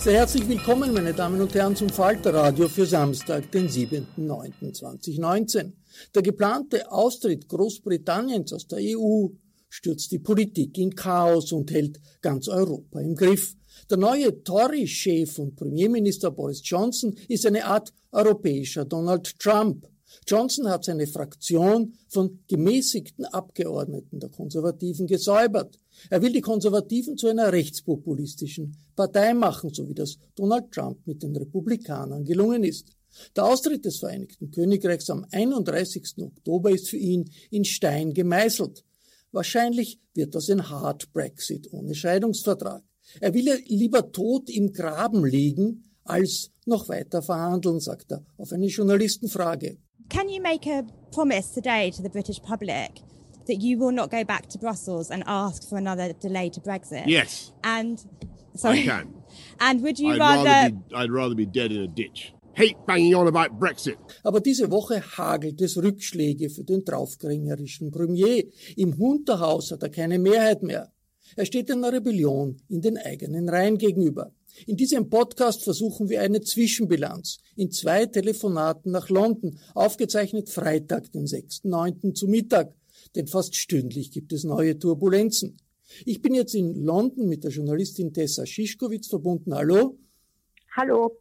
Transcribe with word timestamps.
Sehr 0.00 0.14
herzlich 0.14 0.48
willkommen, 0.48 0.94
meine 0.94 1.12
Damen 1.12 1.40
und 1.40 1.52
Herren, 1.54 1.74
zum 1.74 1.88
Falter 1.88 2.32
Radio 2.32 2.68
für 2.68 2.86
Samstag, 2.86 3.50
den 3.50 3.68
7.9.2019. 3.68 5.72
Der 6.14 6.22
geplante 6.22 6.92
Austritt 6.92 7.48
Großbritanniens 7.48 8.52
aus 8.52 8.68
der 8.68 8.78
EU 8.80 9.26
stürzt 9.68 10.12
die 10.12 10.20
Politik 10.20 10.78
in 10.78 10.94
Chaos 10.94 11.50
und 11.50 11.72
hält 11.72 11.98
ganz 12.20 12.46
Europa 12.46 13.00
im 13.00 13.16
Griff. 13.16 13.56
Der 13.90 13.96
neue 13.96 14.44
Tory-Chef 14.44 15.36
und 15.40 15.56
Premierminister 15.56 16.30
Boris 16.30 16.60
Johnson 16.62 17.16
ist 17.26 17.44
eine 17.44 17.64
Art 17.64 17.92
europäischer 18.12 18.84
Donald 18.84 19.36
Trump. 19.40 19.88
Johnson 20.26 20.68
hat 20.68 20.84
seine 20.84 21.06
Fraktion 21.06 21.94
von 22.08 22.40
gemäßigten 22.48 23.24
Abgeordneten 23.26 24.20
der 24.20 24.30
Konservativen 24.30 25.06
gesäubert. 25.06 25.78
Er 26.10 26.22
will 26.22 26.32
die 26.32 26.40
Konservativen 26.40 27.16
zu 27.16 27.28
einer 27.28 27.52
rechtspopulistischen 27.52 28.76
Partei 28.94 29.34
machen, 29.34 29.72
so 29.72 29.88
wie 29.88 29.94
das 29.94 30.18
Donald 30.34 30.70
Trump 30.72 31.06
mit 31.06 31.22
den 31.22 31.36
Republikanern 31.36 32.24
gelungen 32.24 32.64
ist. 32.64 32.88
Der 33.36 33.44
Austritt 33.44 33.84
des 33.84 33.98
Vereinigten 33.98 34.50
Königreichs 34.50 35.10
am 35.10 35.26
31. 35.30 36.18
Oktober 36.18 36.70
ist 36.70 36.88
für 36.88 36.98
ihn 36.98 37.30
in 37.50 37.64
Stein 37.64 38.12
gemeißelt. 38.12 38.84
Wahrscheinlich 39.32 40.00
wird 40.14 40.34
das 40.34 40.48
ein 40.48 40.68
Hard 40.68 41.12
Brexit 41.12 41.72
ohne 41.72 41.94
Scheidungsvertrag. 41.94 42.82
Er 43.20 43.34
will 43.34 43.62
lieber 43.66 44.12
tot 44.12 44.50
im 44.50 44.72
Graben 44.72 45.24
liegen, 45.24 45.84
als 46.04 46.50
noch 46.64 46.88
weiter 46.88 47.22
verhandeln, 47.22 47.80
sagt 47.80 48.12
er 48.12 48.24
auf 48.36 48.52
eine 48.52 48.66
Journalistenfrage. 48.66 49.78
Can 50.08 50.30
you 50.30 50.40
make 50.40 50.66
a 50.66 50.86
promise 51.12 51.50
today 51.50 51.90
to 51.90 52.02
the 52.02 52.08
British 52.08 52.40
public 52.40 53.02
that 53.46 53.56
you 53.56 53.78
will 53.78 53.92
not 53.92 54.10
go 54.10 54.24
back 54.24 54.48
to 54.48 54.58
Brussels 54.58 55.10
and 55.10 55.22
ask 55.26 55.68
for 55.68 55.76
another 55.76 56.14
delay 56.14 56.48
to 56.50 56.60
Brexit? 56.60 57.04
Yes. 57.06 57.52
And 57.62 58.02
sorry. 58.56 58.80
I 58.80 58.86
can. 58.86 59.14
And 59.60 59.82
would 59.82 59.98
you 59.98 60.14
I'd 60.14 60.18
rather, 60.18 60.44
rather 60.44 60.70
be, 60.70 60.94
I'd 60.94 61.10
rather 61.10 61.34
be 61.34 61.46
dead 61.46 61.72
in 61.72 61.82
a 61.82 61.86
ditch. 61.86 62.32
Hate 62.54 62.78
banging 62.86 63.14
on 63.14 63.28
about 63.28 63.60
Brexit. 63.60 63.98
Aber 64.24 64.40
diese 64.40 64.70
Woche 64.70 65.02
hagelt 65.18 65.60
es 65.60 65.76
Rückschläge 65.76 66.48
für 66.48 66.64
den 66.64 66.84
draufgängerischen 66.84 67.90
Premier. 67.90 68.44
Im 68.76 68.96
Hunterhaus 68.96 69.70
hat 69.70 69.82
er 69.82 69.90
keine 69.90 70.18
Mehrheit 70.18 70.62
mehr. 70.62 70.90
Er 71.36 71.44
steht 71.44 71.70
einer 71.70 71.92
Rebellion 71.92 72.56
in 72.68 72.80
den 72.80 72.96
eigenen 72.96 73.48
Reihen 73.48 73.76
gegenüber. 73.76 74.32
In 74.66 74.76
diesem 74.76 75.08
Podcast 75.08 75.62
versuchen 75.62 76.08
wir 76.08 76.20
eine 76.20 76.40
Zwischenbilanz 76.40 77.38
in 77.56 77.70
zwei 77.70 78.06
Telefonaten 78.06 78.90
nach 78.90 79.08
London, 79.08 79.58
aufgezeichnet 79.74 80.48
Freitag, 80.48 81.12
den 81.12 81.26
6.9. 81.26 82.14
zu 82.14 82.26
Mittag, 82.26 82.74
denn 83.14 83.26
fast 83.26 83.56
stündlich 83.56 84.10
gibt 84.10 84.32
es 84.32 84.44
neue 84.44 84.78
Turbulenzen. 84.78 85.58
Ich 86.04 86.20
bin 86.20 86.34
jetzt 86.34 86.54
in 86.54 86.74
London 86.84 87.28
mit 87.28 87.44
der 87.44 87.50
Journalistin 87.50 88.12
Tessa 88.12 88.44
Schischkowitz 88.44 89.08
verbunden. 89.08 89.54
Hallo? 89.54 89.96
Hallo. 90.76 91.18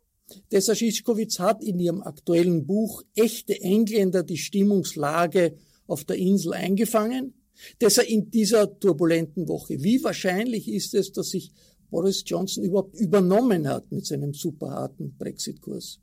Tessa 0.50 0.76
Schischkowitz 0.76 1.40
hat 1.40 1.64
in 1.64 1.80
ihrem 1.80 2.02
aktuellen 2.02 2.66
Buch 2.66 3.04
Echte 3.16 3.62
Engländer 3.62 4.24
die 4.24 4.38
Stimmungslage 4.38 5.56
auf 5.88 6.04
der 6.04 6.18
Insel 6.18 6.54
eingefangen. 6.54 7.34
Tessa, 7.80 8.02
in 8.02 8.30
dieser 8.30 8.80
turbulenten 8.80 9.48
Woche, 9.48 9.82
wie 9.82 10.04
wahrscheinlich 10.04 10.68
ist 10.68 10.94
es, 10.94 11.12
dass 11.12 11.30
sich 11.30 11.52
Boris 11.90 12.24
Johnson 12.26 12.64
überhaupt 12.64 12.96
übernommen 12.96 13.68
hat 13.68 13.92
mit 13.92 14.06
seinem 14.06 14.34
superharten 14.34 15.16
Brexit-Kurs? 15.18 16.00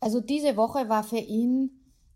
Also 0.00 0.20
diese 0.20 0.56
Woche 0.56 0.88
war 0.88 1.04
für 1.04 1.18
ihn 1.18 1.70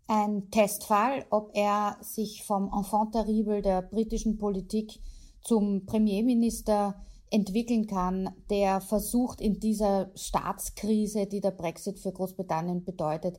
ein 0.07 0.49
Testfall, 0.51 1.25
ob 1.29 1.51
er 1.53 1.97
sich 2.01 2.43
vom 2.43 2.71
Enfant 2.73 3.13
terrible 3.13 3.61
der 3.61 3.81
britischen 3.81 4.37
Politik 4.37 4.99
zum 5.41 5.85
Premierminister 5.85 6.95
entwickeln 7.29 7.87
kann, 7.87 8.29
der 8.49 8.79
versucht 8.79 9.41
in 9.41 9.59
dieser 9.59 10.11
Staatskrise, 10.15 11.25
die 11.25 11.41
der 11.41 11.51
Brexit 11.51 11.99
für 11.99 12.11
Großbritannien 12.11 12.85
bedeutet, 12.85 13.37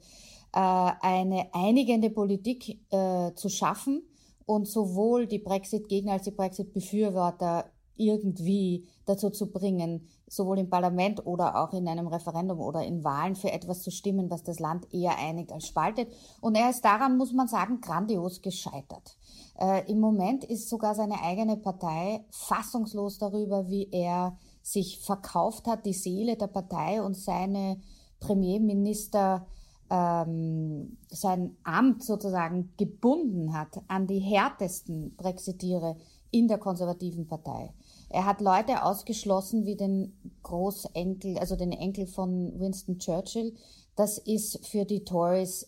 äh, 0.53 0.59
eine 0.61 1.49
einigende 1.53 2.11
Politik 2.11 2.81
äh, 2.91 3.33
zu 3.35 3.49
schaffen 3.49 4.03
und 4.45 4.69
sowohl 4.69 5.27
die 5.27 5.39
Brexit-Gegner 5.39 6.13
als 6.13 6.25
die 6.25 6.31
Brexit-Befürworter 6.33 7.71
irgendwie 7.97 8.87
dazu 9.09 9.31
zu 9.31 9.51
bringen, 9.51 10.07
sowohl 10.29 10.59
im 10.59 10.71
Parlament 10.71 11.27
oder 11.27 11.57
auch 11.57 11.73
in 11.73 11.89
einem 11.89 12.07
Referendum 12.07 12.61
oder 12.61 12.85
in 12.85 13.05
Wahlen 13.05 13.37
für 13.37 13.53
etwas 13.53 13.83
zu 13.83 13.91
stimmen, 13.91 14.31
was 14.31 14.43
das 14.43 14.59
Land 14.59 14.93
eher 14.93 15.17
einigt 15.19 15.53
als 15.53 15.67
spaltet. 15.67 16.13
Und 16.41 16.57
er 16.57 16.71
ist 16.71 16.85
daran, 16.85 17.17
muss 17.17 17.33
man 17.33 17.49
sagen, 17.49 17.81
grandios 17.81 18.43
gescheitert. 18.43 19.17
Äh, 19.59 19.91
Im 19.91 20.01
Moment 20.01 20.45
ist 20.45 20.69
sogar 20.69 20.95
seine 20.95 21.23
eigene 21.23 21.57
Partei 21.57 22.25
fassungslos 22.31 23.19
darüber, 23.19 23.69
wie 23.69 23.89
er 23.91 24.37
sich 24.63 25.01
verkauft 25.01 25.67
hat, 25.67 25.87
die 25.87 25.95
Seele 25.95 26.37
der 26.37 26.49
Partei 26.49 27.03
und 27.03 27.17
seine 27.17 27.81
Premierminister 28.21 29.47
ähm, 29.91 30.99
sein 31.09 31.57
Amt 31.63 32.05
sozusagen 32.05 32.73
gebunden 32.77 33.55
hat 33.55 33.81
an 33.89 34.07
die 34.07 34.19
härtesten 34.19 35.17
Brexitiere 35.17 35.97
in 36.31 36.49
der 36.49 36.59
konservativen 36.59 37.27
Partei. 37.27 37.73
Er 38.11 38.25
hat 38.25 38.41
Leute 38.41 38.83
ausgeschlossen 38.85 39.67
wie 39.67 39.77
den 39.77 40.13
Großenkel, 40.43 41.39
also 41.39 41.57
den 41.57 41.73
Enkel 41.73 42.07
von 42.07 42.59
Winston 42.59 42.99
Churchill. 42.99 43.55
Das 43.97 44.19
ist 44.19 44.67
für 44.67 44.85
die 44.85 45.05
Tories 45.05 45.67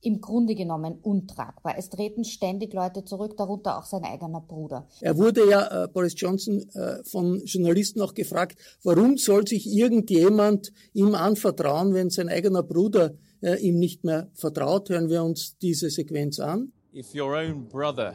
im 0.00 0.20
Grunde 0.20 0.54
genommen 0.54 0.98
untragbar. 1.02 1.74
Es 1.76 1.88
treten 1.88 2.24
ständig 2.24 2.72
Leute 2.72 3.04
zurück, 3.04 3.36
darunter 3.36 3.78
auch 3.78 3.84
sein 3.84 4.04
eigener 4.04 4.40
Bruder. 4.40 4.86
Er 5.00 5.16
wurde 5.16 5.48
ja, 5.48 5.84
äh, 5.84 5.88
Boris 5.88 6.14
Johnson, 6.16 6.68
äh, 6.74 7.02
von 7.04 7.42
Journalisten 7.44 8.00
auch 8.00 8.14
gefragt, 8.14 8.58
warum 8.84 9.16
soll 9.16 9.46
sich 9.46 9.66
irgendjemand 9.66 10.72
ihm 10.92 11.14
anvertrauen, 11.14 11.94
wenn 11.94 12.10
sein 12.10 12.28
eigener 12.28 12.62
Bruder 12.62 13.14
äh, 13.40 13.56
ihm 13.60 13.78
nicht 13.78 14.04
mehr 14.04 14.30
vertraut? 14.34 14.88
Hören 14.88 15.08
wir 15.08 15.24
uns 15.24 15.58
diese 15.58 15.90
Sequenz 15.90 16.38
an. 16.38 16.72
If 16.94 17.14
your 17.14 17.36
own 17.36 17.68
brother 17.68 18.14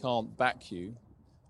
can't 0.00 0.36
back 0.36 0.70
you, 0.70 0.94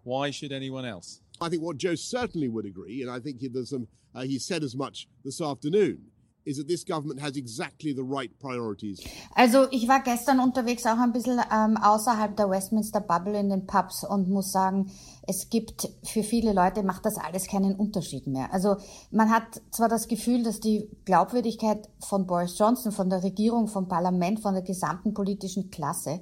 why 0.05 0.31
should 0.31 0.53
anyone 0.53 0.87
else? 0.87 1.21
I 1.41 1.49
think 1.49 1.63
what 1.63 1.79
Joe 1.79 1.95
certainly 1.95 2.49
would 2.49 2.67
agree, 2.67 3.03
and 3.03 3.11
I 3.11 3.21
think 3.21 3.41
there's 3.53 3.71
some, 3.71 3.89
uh, 4.15 4.23
he 4.23 4.39
said 4.39 4.63
as 4.63 4.75
much 4.77 5.09
this 5.25 5.41
afternoon, 5.41 6.11
is 6.45 6.57
that 6.57 6.69
this 6.69 6.85
government 6.85 7.21
has 7.21 7.37
exactly 7.37 7.93
the 7.93 8.03
right 8.03 8.31
priorities. 8.39 9.01
Also 9.35 9.67
ich 9.71 9.87
war 9.89 10.01
gestern 10.03 10.41
unterwegs 10.41 10.87
auch 10.87 10.99
ein 10.99 11.13
bisschen 11.13 11.41
ähm, 11.53 11.77
außerhalb 11.77 12.37
der 12.37 12.49
Westminster 12.51 13.01
Bubble 13.01 13.39
in 13.39 13.51
den 13.51 13.67
Pubs 13.67 14.05
und 14.05 14.29
muss 14.29 14.53
sagen, 14.53 14.91
es 15.27 15.49
gibt 15.51 15.89
für 16.03 16.23
viele 16.23 16.53
Leute 16.53 16.83
macht 16.83 17.05
das 17.05 17.17
alles 17.19 17.47
keinen 17.47 17.75
Unterschied 17.75 18.27
mehr. 18.27 18.53
Also 18.53 18.77
man 19.11 19.31
hat 19.31 19.61
zwar 19.71 19.89
das 19.89 20.09
Gefühl, 20.09 20.43
dass 20.43 20.61
die 20.61 20.89
Glaubwürdigkeit 21.05 21.89
von 22.01 22.27
Boris 22.27 22.59
Johnson, 22.59 22.91
von 22.91 23.11
der 23.11 23.23
Regierung, 23.23 23.69
vom 23.69 23.87
Parlament, 23.87 24.41
von 24.41 24.55
der 24.55 24.63
gesamten 24.63 25.15
politischen 25.15 25.71
Klasse 25.71 26.21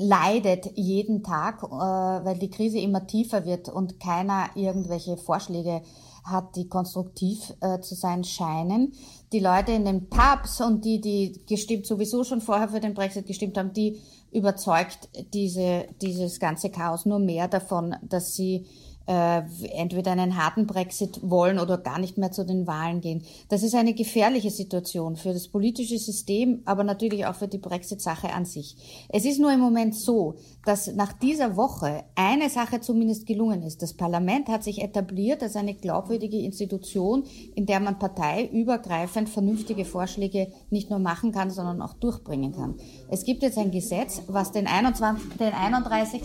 leidet 0.00 0.76
jeden 0.76 1.22
Tag, 1.22 1.62
äh, 1.62 1.68
weil 1.68 2.38
die 2.38 2.50
Krise 2.50 2.78
immer 2.78 3.06
tiefer 3.06 3.44
wird 3.44 3.68
und 3.68 4.00
keiner 4.00 4.50
irgendwelche 4.54 5.16
Vorschläge 5.16 5.82
hat, 6.24 6.56
die 6.56 6.68
konstruktiv 6.68 7.54
äh, 7.60 7.80
zu 7.80 7.94
sein 7.94 8.24
scheinen. 8.24 8.92
Die 9.32 9.40
Leute 9.40 9.72
in 9.72 9.84
den 9.84 10.08
Pubs 10.08 10.60
und 10.60 10.84
die, 10.84 11.00
die 11.00 11.40
gestimmt 11.48 11.86
sowieso 11.86 12.24
schon 12.24 12.40
vorher 12.40 12.68
für 12.68 12.80
den 12.80 12.94
Brexit 12.94 13.26
gestimmt 13.26 13.56
haben, 13.56 13.72
die 13.72 14.00
überzeugt 14.32 15.08
diese, 15.34 15.86
dieses 16.00 16.38
ganze 16.38 16.70
Chaos 16.70 17.06
nur 17.06 17.18
mehr 17.18 17.48
davon, 17.48 17.96
dass 18.02 18.34
sie 18.34 18.66
äh, 19.10 19.42
entweder 19.72 20.12
einen 20.12 20.36
harten 20.36 20.68
Brexit 20.68 21.18
wollen 21.22 21.58
oder 21.58 21.78
gar 21.78 21.98
nicht 21.98 22.16
mehr 22.16 22.30
zu 22.30 22.46
den 22.46 22.68
Wahlen 22.68 23.00
gehen. 23.00 23.24
Das 23.48 23.64
ist 23.64 23.74
eine 23.74 23.92
gefährliche 23.92 24.50
Situation 24.50 25.16
für 25.16 25.32
das 25.32 25.48
politische 25.48 25.98
System, 25.98 26.62
aber 26.64 26.84
natürlich 26.84 27.26
auch 27.26 27.34
für 27.34 27.48
die 27.48 27.58
Brexit-Sache 27.58 28.32
an 28.32 28.44
sich. 28.44 28.76
Es 29.08 29.24
ist 29.24 29.40
nur 29.40 29.52
im 29.52 29.58
Moment 29.58 29.96
so, 29.96 30.36
dass 30.64 30.94
nach 30.94 31.12
dieser 31.12 31.56
Woche 31.56 32.04
eine 32.14 32.50
Sache 32.50 32.80
zumindest 32.80 33.26
gelungen 33.26 33.62
ist. 33.62 33.82
Das 33.82 33.94
Parlament 33.94 34.48
hat 34.48 34.62
sich 34.62 34.82
etabliert 34.82 35.42
als 35.42 35.56
eine 35.56 35.74
glaubwürdige 35.74 36.38
Institution, 36.38 37.24
in 37.54 37.66
der 37.66 37.80
man 37.80 37.98
parteiübergreifend 37.98 39.28
vernünftige 39.28 39.84
Vorschläge 39.84 40.52
nicht 40.70 40.90
nur 40.90 40.98
machen 40.98 41.32
kann, 41.32 41.50
sondern 41.50 41.80
auch 41.80 41.94
durchbringen 41.94 42.52
kann. 42.52 42.74
Es 43.08 43.24
gibt 43.24 43.42
jetzt 43.42 43.58
ein 43.58 43.70
Gesetz, 43.70 44.22
was 44.28 44.52
den, 44.52 44.66
21, 44.66 45.36
den 45.38 45.54
31. 45.54 46.22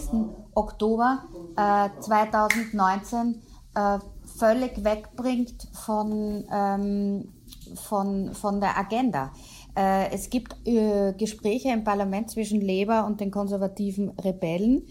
Oktober 0.53 1.23
äh, 1.55 1.89
2019 2.01 3.41
äh, 3.75 3.99
völlig 4.37 4.83
wegbringt 4.83 5.67
von, 5.71 6.43
ähm, 6.51 7.33
von, 7.75 8.33
von 8.33 8.59
der 8.59 8.77
Agenda. 8.77 9.31
Äh, 9.75 10.11
es 10.11 10.29
gibt 10.29 10.55
äh, 10.65 11.13
Gespräche 11.13 11.69
im 11.69 11.83
Parlament 11.83 12.29
zwischen 12.29 12.61
Labour 12.61 13.05
und 13.05 13.19
den 13.19 13.31
konservativen 13.31 14.09
Rebellen, 14.11 14.83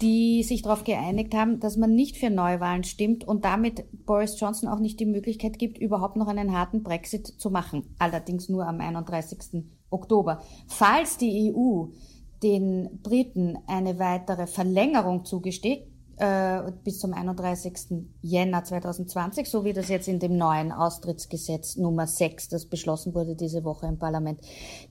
die 0.00 0.44
sich 0.44 0.62
darauf 0.62 0.84
geeinigt 0.84 1.34
haben, 1.34 1.58
dass 1.58 1.76
man 1.76 1.94
nicht 1.94 2.16
für 2.16 2.30
Neuwahlen 2.30 2.84
stimmt 2.84 3.26
und 3.26 3.44
damit 3.44 3.84
Boris 4.06 4.38
Johnson 4.38 4.68
auch 4.68 4.78
nicht 4.78 5.00
die 5.00 5.06
Möglichkeit 5.06 5.58
gibt, 5.58 5.78
überhaupt 5.78 6.16
noch 6.16 6.28
einen 6.28 6.56
harten 6.56 6.82
Brexit 6.82 7.26
zu 7.26 7.50
machen. 7.50 7.94
Allerdings 7.98 8.48
nur 8.48 8.66
am 8.66 8.80
31. 8.80 9.64
Oktober. 9.90 10.42
Falls 10.68 11.16
die 11.16 11.52
EU 11.52 11.86
den 12.42 13.00
Briten 13.02 13.58
eine 13.66 13.98
weitere 13.98 14.46
Verlängerung 14.46 15.24
zugesteht, 15.24 15.88
äh, 16.18 16.72
bis 16.84 16.98
zum 16.98 17.12
31. 17.12 18.04
Jänner 18.22 18.64
2020, 18.64 19.48
so 19.48 19.64
wie 19.64 19.72
das 19.72 19.88
jetzt 19.88 20.08
in 20.08 20.18
dem 20.18 20.36
neuen 20.36 20.72
Austrittsgesetz 20.72 21.76
Nummer 21.76 22.06
6, 22.06 22.48
das 22.48 22.66
beschlossen 22.66 23.14
wurde 23.14 23.34
diese 23.34 23.64
Woche 23.64 23.86
im 23.86 23.98
Parlament, 23.98 24.40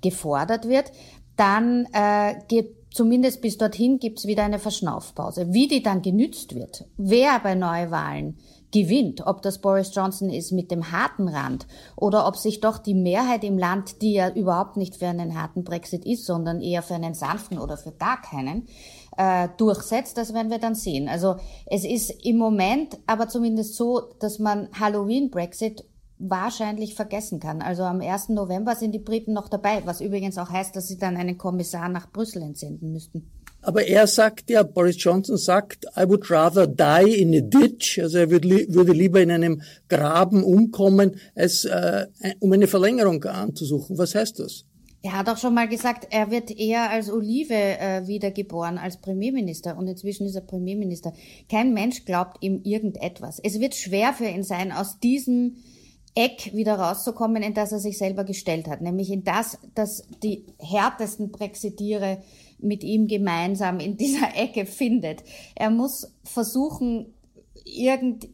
gefordert 0.01 0.68
wird, 0.68 0.91
dann 1.35 1.88
äh, 1.94 2.35
geht 2.47 2.75
zumindest 2.91 3.41
bis 3.41 3.57
dorthin 3.57 4.00
gibt's 4.00 4.25
wieder 4.25 4.44
eine 4.44 4.59
Verschnaufpause. 4.59 5.53
Wie 5.53 5.68
die 5.68 5.83
dann 5.83 6.01
genützt 6.01 6.56
wird, 6.56 6.85
wer 6.97 7.39
bei 7.39 7.53
Neuwahlen 7.53 8.38
gewinnt, 8.71 9.25
ob 9.25 9.41
das 9.41 9.59
Boris 9.59 9.94
Johnson 9.94 10.29
ist 10.29 10.51
mit 10.51 10.71
dem 10.71 10.91
harten 10.91 11.29
Rand 11.29 11.68
oder 11.95 12.27
ob 12.27 12.35
sich 12.35 12.59
doch 12.59 12.79
die 12.79 12.95
Mehrheit 12.95 13.44
im 13.44 13.57
Land, 13.57 14.01
die 14.01 14.13
ja 14.13 14.29
überhaupt 14.29 14.77
nicht 14.77 14.95
für 14.95 15.07
einen 15.07 15.39
harten 15.39 15.63
Brexit 15.63 16.06
ist, 16.06 16.25
sondern 16.25 16.62
eher 16.62 16.81
für 16.81 16.95
einen 16.95 17.13
sanften 17.13 17.59
oder 17.59 17.77
für 17.77 17.91
gar 17.91 18.21
keinen, 18.21 18.68
äh, 19.17 19.49
durchsetzt, 19.57 20.17
das 20.17 20.33
werden 20.33 20.51
wir 20.51 20.59
dann 20.59 20.75
sehen. 20.75 21.09
Also 21.09 21.35
es 21.65 21.83
ist 21.83 22.13
im 22.23 22.37
Moment 22.37 22.97
aber 23.07 23.27
zumindest 23.27 23.75
so, 23.75 24.13
dass 24.19 24.39
man 24.39 24.69
Halloween-Brexit 24.79 25.83
wahrscheinlich 26.19 26.95
vergessen 26.95 27.39
kann. 27.39 27.61
Also 27.61 27.83
am 27.83 28.01
1. 28.01 28.29
November 28.29 28.75
sind 28.75 28.91
die 28.93 28.99
Briten 28.99 29.33
noch 29.33 29.49
dabei, 29.49 29.81
was 29.85 30.01
übrigens 30.01 30.37
auch 30.37 30.49
heißt, 30.49 30.75
dass 30.75 30.87
sie 30.87 30.97
dann 30.97 31.17
einen 31.17 31.37
Kommissar 31.37 31.89
nach 31.89 32.11
Brüssel 32.11 32.41
entsenden 32.41 32.91
müssten. 32.91 33.29
Aber 33.61 33.85
er 33.85 34.07
sagt 34.07 34.49
ja, 34.49 34.63
Boris 34.63 34.95
Johnson 34.97 35.35
sagt, 35.35 35.85
I 35.97 36.07
would 36.07 36.29
rather 36.31 36.67
die 36.67 37.19
in 37.19 37.35
a 37.35 37.41
ditch, 37.41 37.99
also 37.99 38.19
er 38.19 38.29
würde, 38.29 38.65
würde 38.69 38.93
lieber 38.93 39.19
in 39.19 39.31
einem 39.31 39.61
Graben 39.89 40.43
umkommen, 40.43 41.17
als 41.35 41.65
äh, 41.65 42.05
um 42.39 42.51
eine 42.53 42.67
Verlängerung 42.67 43.23
anzusuchen. 43.25 43.97
Was 43.97 44.15
heißt 44.15 44.39
das? 44.39 44.66
Er 45.03 45.13
hat 45.13 45.29
auch 45.29 45.38
schon 45.38 45.53
mal 45.53 45.67
gesagt, 45.67 46.07
er 46.09 46.31
wird 46.31 46.51
eher 46.51 46.89
als 46.89 47.09
Olive 47.11 47.53
äh, 47.53 48.07
wiedergeboren, 48.07 48.77
als 48.77 48.97
Premierminister. 48.97 49.77
Und 49.77 49.88
inzwischen 49.88 50.25
ist 50.25 50.35
er 50.35 50.41
Premierminister. 50.41 51.13
Kein 51.49 51.73
Mensch 51.73 52.03
glaubt 52.05 52.38
ihm 52.41 52.61
irgendetwas. 52.63 53.39
Es 53.44 53.59
wird 53.59 53.75
schwer 53.75 54.13
für 54.13 54.25
ihn 54.25 54.44
sein, 54.44 54.71
aus 54.71 54.99
diesem 54.99 55.57
Eck 56.15 56.51
wieder 56.55 56.79
rauszukommen, 56.79 57.44
in 57.44 57.53
das 57.53 57.71
er 57.71 57.79
sich 57.79 57.99
selber 57.99 58.23
gestellt 58.23 58.67
hat. 58.67 58.81
Nämlich 58.81 59.11
in 59.11 59.23
das, 59.23 59.59
dass 59.75 60.03
die 60.23 60.45
härtesten 60.57 61.31
Brexitiere 61.31 62.23
mit 62.57 62.83
ihm 62.83 63.07
gemeinsam 63.07 63.79
in 63.79 63.97
dieser 63.97 64.35
Ecke 64.35 64.65
findet. 64.65 65.23
Er 65.53 65.69
muss 65.69 66.11
versuchen, 66.23 67.13
irgend 67.65 68.27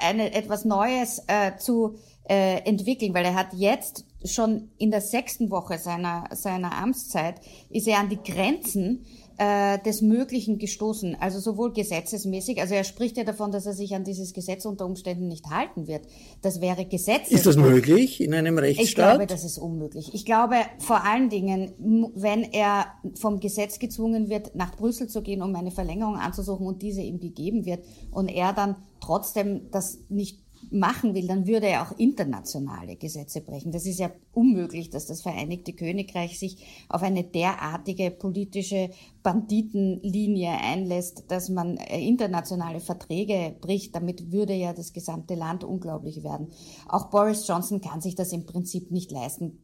eine, 0.00 0.32
etwas 0.32 0.64
Neues 0.64 1.22
äh, 1.26 1.56
zu 1.58 1.96
äh, 2.28 2.58
entwickeln, 2.64 3.14
weil 3.14 3.24
er 3.24 3.34
hat 3.34 3.52
jetzt 3.54 4.04
schon 4.24 4.70
in 4.78 4.90
der 4.90 5.00
sechsten 5.00 5.50
Woche 5.50 5.78
seiner, 5.78 6.24
seiner 6.32 6.76
Amtszeit 6.76 7.40
ist 7.70 7.86
er 7.86 7.98
an 7.98 8.08
die 8.08 8.18
Grenzen 8.22 9.04
äh, 9.38 9.78
des 9.80 10.00
Möglichen 10.00 10.58
gestoßen, 10.58 11.16
also 11.20 11.38
sowohl 11.38 11.72
gesetzesmäßig, 11.72 12.60
also 12.60 12.74
er 12.74 12.84
spricht 12.84 13.18
ja 13.18 13.24
davon, 13.24 13.52
dass 13.52 13.66
er 13.66 13.74
sich 13.74 13.94
an 13.94 14.02
dieses 14.02 14.32
Gesetz 14.32 14.64
unter 14.64 14.86
Umständen 14.86 15.28
nicht 15.28 15.46
halten 15.50 15.86
wird. 15.86 16.06
Das 16.42 16.60
wäre 16.60 16.86
Gesetz. 16.86 17.30
Ist 17.30 17.46
das 17.46 17.56
möglich 17.56 18.20
in 18.20 18.34
einem 18.34 18.56
Rechtsstaat? 18.56 18.86
Ich 18.88 18.94
glaube, 18.94 19.26
das 19.26 19.44
ist 19.44 19.58
unmöglich. 19.58 20.14
Ich 20.14 20.24
glaube 20.24 20.56
vor 20.78 21.04
allen 21.04 21.28
Dingen, 21.28 22.12
wenn 22.14 22.44
er 22.44 22.86
vom 23.14 23.40
Gesetz 23.40 23.78
gezwungen 23.78 24.30
wird, 24.30 24.54
nach 24.54 24.74
Brüssel 24.74 25.08
zu 25.08 25.22
gehen, 25.22 25.42
um 25.42 25.54
eine 25.54 25.70
Verlängerung 25.70 26.16
anzusuchen 26.16 26.66
und 26.66 26.80
diese 26.80 27.02
ihm 27.02 27.20
gegeben 27.20 27.66
wird 27.66 27.84
und 28.10 28.28
er 28.28 28.54
dann 28.54 28.76
trotzdem 29.00 29.70
das 29.70 29.98
nicht 30.08 30.45
machen 30.70 31.14
will, 31.14 31.26
dann 31.26 31.46
würde 31.46 31.66
er 31.66 31.82
auch 31.82 31.98
internationale 31.98 32.96
Gesetze 32.96 33.40
brechen. 33.40 33.72
Das 33.72 33.86
ist 33.86 33.98
ja 33.98 34.10
unmöglich, 34.32 34.90
dass 34.90 35.06
das 35.06 35.22
Vereinigte 35.22 35.72
Königreich 35.72 36.38
sich 36.38 36.64
auf 36.88 37.02
eine 37.02 37.24
derartige 37.24 38.10
politische 38.10 38.90
Banditenlinie 39.22 40.50
einlässt, 40.50 41.24
dass 41.28 41.48
man 41.48 41.76
äh, 41.76 42.00
internationale 42.06 42.80
Verträge 42.80 43.54
bricht. 43.60 43.94
Damit 43.94 44.32
würde 44.32 44.54
ja 44.54 44.72
das 44.72 44.92
gesamte 44.92 45.34
Land 45.34 45.64
unglaublich 45.64 46.22
werden. 46.22 46.48
Auch 46.88 47.10
Boris 47.10 47.46
Johnson 47.46 47.80
kann 47.80 48.00
sich 48.00 48.14
das 48.14 48.32
im 48.32 48.46
Prinzip 48.46 48.90
nicht 48.90 49.10
leisten. 49.10 49.62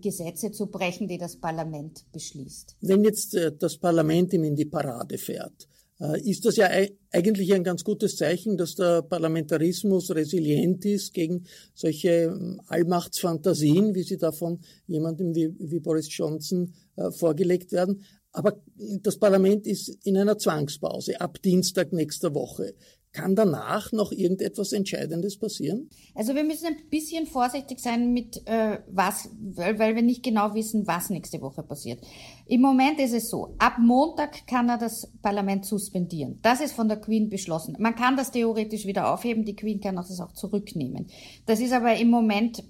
Gesetze 0.00 0.50
zu 0.50 0.66
brechen, 0.66 1.06
die 1.08 1.18
das 1.18 1.36
Parlament 1.36 2.04
beschließt. 2.12 2.76
Wenn 2.80 3.04
jetzt 3.04 3.34
äh, 3.34 3.52
das 3.56 3.78
Parlament 3.78 4.32
ihm 4.32 4.44
in 4.44 4.56
die 4.56 4.64
Parade 4.64 5.18
fährt, 5.18 5.52
äh, 5.62 5.73
ist 6.22 6.44
das 6.44 6.56
ja 6.56 6.68
eigentlich 7.12 7.54
ein 7.54 7.62
ganz 7.62 7.84
gutes 7.84 8.16
Zeichen, 8.16 8.56
dass 8.56 8.74
der 8.74 9.02
Parlamentarismus 9.02 10.10
resilient 10.10 10.84
ist 10.84 11.14
gegen 11.14 11.44
solche 11.72 12.08
ähm, 12.08 12.60
Allmachtsfantasien, 12.66 13.94
wie 13.94 14.02
sie 14.02 14.16
da 14.16 14.32
von 14.32 14.58
jemandem 14.86 15.34
wie, 15.34 15.54
wie 15.58 15.78
Boris 15.78 16.08
Johnson 16.10 16.74
äh, 16.96 17.10
vorgelegt 17.12 17.70
werden. 17.70 18.02
Aber 18.32 18.60
das 19.02 19.16
Parlament 19.16 19.64
ist 19.68 19.96
in 20.04 20.16
einer 20.16 20.36
Zwangspause 20.36 21.20
ab 21.20 21.40
Dienstag 21.40 21.92
nächster 21.92 22.34
Woche. 22.34 22.74
Kann 23.14 23.36
danach 23.36 23.92
noch 23.92 24.10
irgendetwas 24.10 24.72
Entscheidendes 24.72 25.38
passieren? 25.38 25.88
Also 26.16 26.34
wir 26.34 26.42
müssen 26.42 26.66
ein 26.66 26.88
bisschen 26.90 27.26
vorsichtig 27.26 27.78
sein 27.78 28.12
mit 28.12 28.44
äh, 28.46 28.80
was, 28.88 29.30
weil, 29.40 29.78
weil 29.78 29.94
wir 29.94 30.02
nicht 30.02 30.24
genau 30.24 30.52
wissen, 30.54 30.88
was 30.88 31.10
nächste 31.10 31.40
Woche 31.40 31.62
passiert. 31.62 32.00
Im 32.46 32.60
Moment 32.60 32.98
ist 32.98 33.14
es 33.14 33.30
so, 33.30 33.54
ab 33.58 33.76
Montag 33.78 34.48
kann 34.48 34.68
er 34.68 34.78
das 34.78 35.12
Parlament 35.22 35.64
suspendieren. 35.64 36.40
Das 36.42 36.60
ist 36.60 36.72
von 36.72 36.88
der 36.88 37.00
Queen 37.00 37.30
beschlossen. 37.30 37.76
Man 37.78 37.94
kann 37.94 38.16
das 38.16 38.32
theoretisch 38.32 38.84
wieder 38.84 39.14
aufheben, 39.14 39.44
die 39.44 39.54
Queen 39.54 39.80
kann 39.80 39.94
das 39.94 40.20
auch 40.20 40.32
zurücknehmen. 40.32 41.06
Das 41.46 41.60
ist 41.60 41.72
aber 41.72 41.96
im 41.96 42.10
Moment 42.10 42.64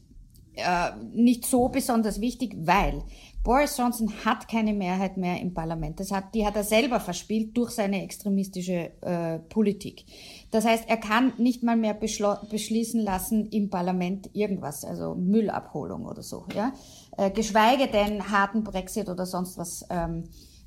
äh, 0.57 0.91
nicht 1.13 1.47
so 1.47 1.69
besonders 1.69 2.21
wichtig, 2.21 2.57
weil 2.59 3.03
Boris 3.45 3.77
Johnson 3.77 4.11
hat 4.25 4.49
keine 4.49 4.73
Mehrheit 4.73 5.19
mehr 5.19 5.39
im 5.39 5.53
Parlament. 5.53 6.01
Das 6.01 6.11
hat, 6.11 6.35
die 6.35 6.47
hat 6.47 6.57
er 6.57 6.65
selber 6.65 6.99
verspielt 6.99 7.55
durch 7.57 7.73
seine 7.73 8.03
extremistische 8.03 8.91
äh, 9.03 9.39
Politik. 9.39 10.07
Das 10.51 10.65
heißt, 10.65 10.89
er 10.89 10.97
kann 10.97 11.35
nicht 11.37 11.63
mal 11.63 11.77
mehr 11.77 11.93
beschließen 11.93 13.01
lassen 13.01 13.51
im 13.51 13.69
Parlament 13.69 14.31
irgendwas, 14.33 14.85
also 14.85 15.15
Müllabholung 15.15 16.07
oder 16.07 16.23
so. 16.23 16.47
Ja? 16.55 16.73
Äh, 17.19 17.31
geschweige 17.31 17.87
denn 17.87 18.31
harten 18.31 18.65
Brexit 18.65 19.11
oder 19.11 19.27
sonst 19.27 19.59
was 19.59 19.85
ähm, 19.91 20.25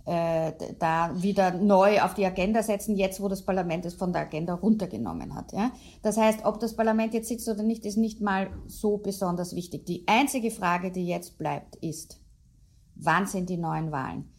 äh, 0.07 0.53
da 0.79 1.21
wieder 1.21 1.51
neu 1.51 2.01
auf 2.01 2.13
die 2.13 2.25
Agenda 2.25 2.63
setzen, 2.63 2.95
jetzt 2.95 3.21
wo 3.21 3.27
das 3.27 3.43
Parlament 3.43 3.85
es 3.85 3.93
von 3.93 4.13
der 4.13 4.21
Agenda 4.21 4.53
runtergenommen 4.53 5.35
hat. 5.35 5.51
Ja? 5.51 5.71
Das 6.01 6.15
heißt, 6.15 6.45
ob 6.45 6.61
das 6.61 6.77
Parlament 6.77 7.13
jetzt 7.13 7.27
sitzt 7.27 7.49
oder 7.49 7.61
nicht, 7.61 7.85
ist 7.85 7.97
nicht 7.97 8.21
mal 8.21 8.49
so 8.67 8.97
besonders 8.97 9.53
wichtig. 9.53 9.85
Die 9.85 10.05
einzige 10.07 10.49
Frage, 10.49 10.91
die 10.91 11.05
jetzt 11.05 11.37
bleibt, 11.37 11.75
ist, 11.77 12.21
wann 12.95 13.27
sind 13.27 13.49
die 13.49 13.57
neuen 13.57 13.91
Wahlen? 13.91 14.31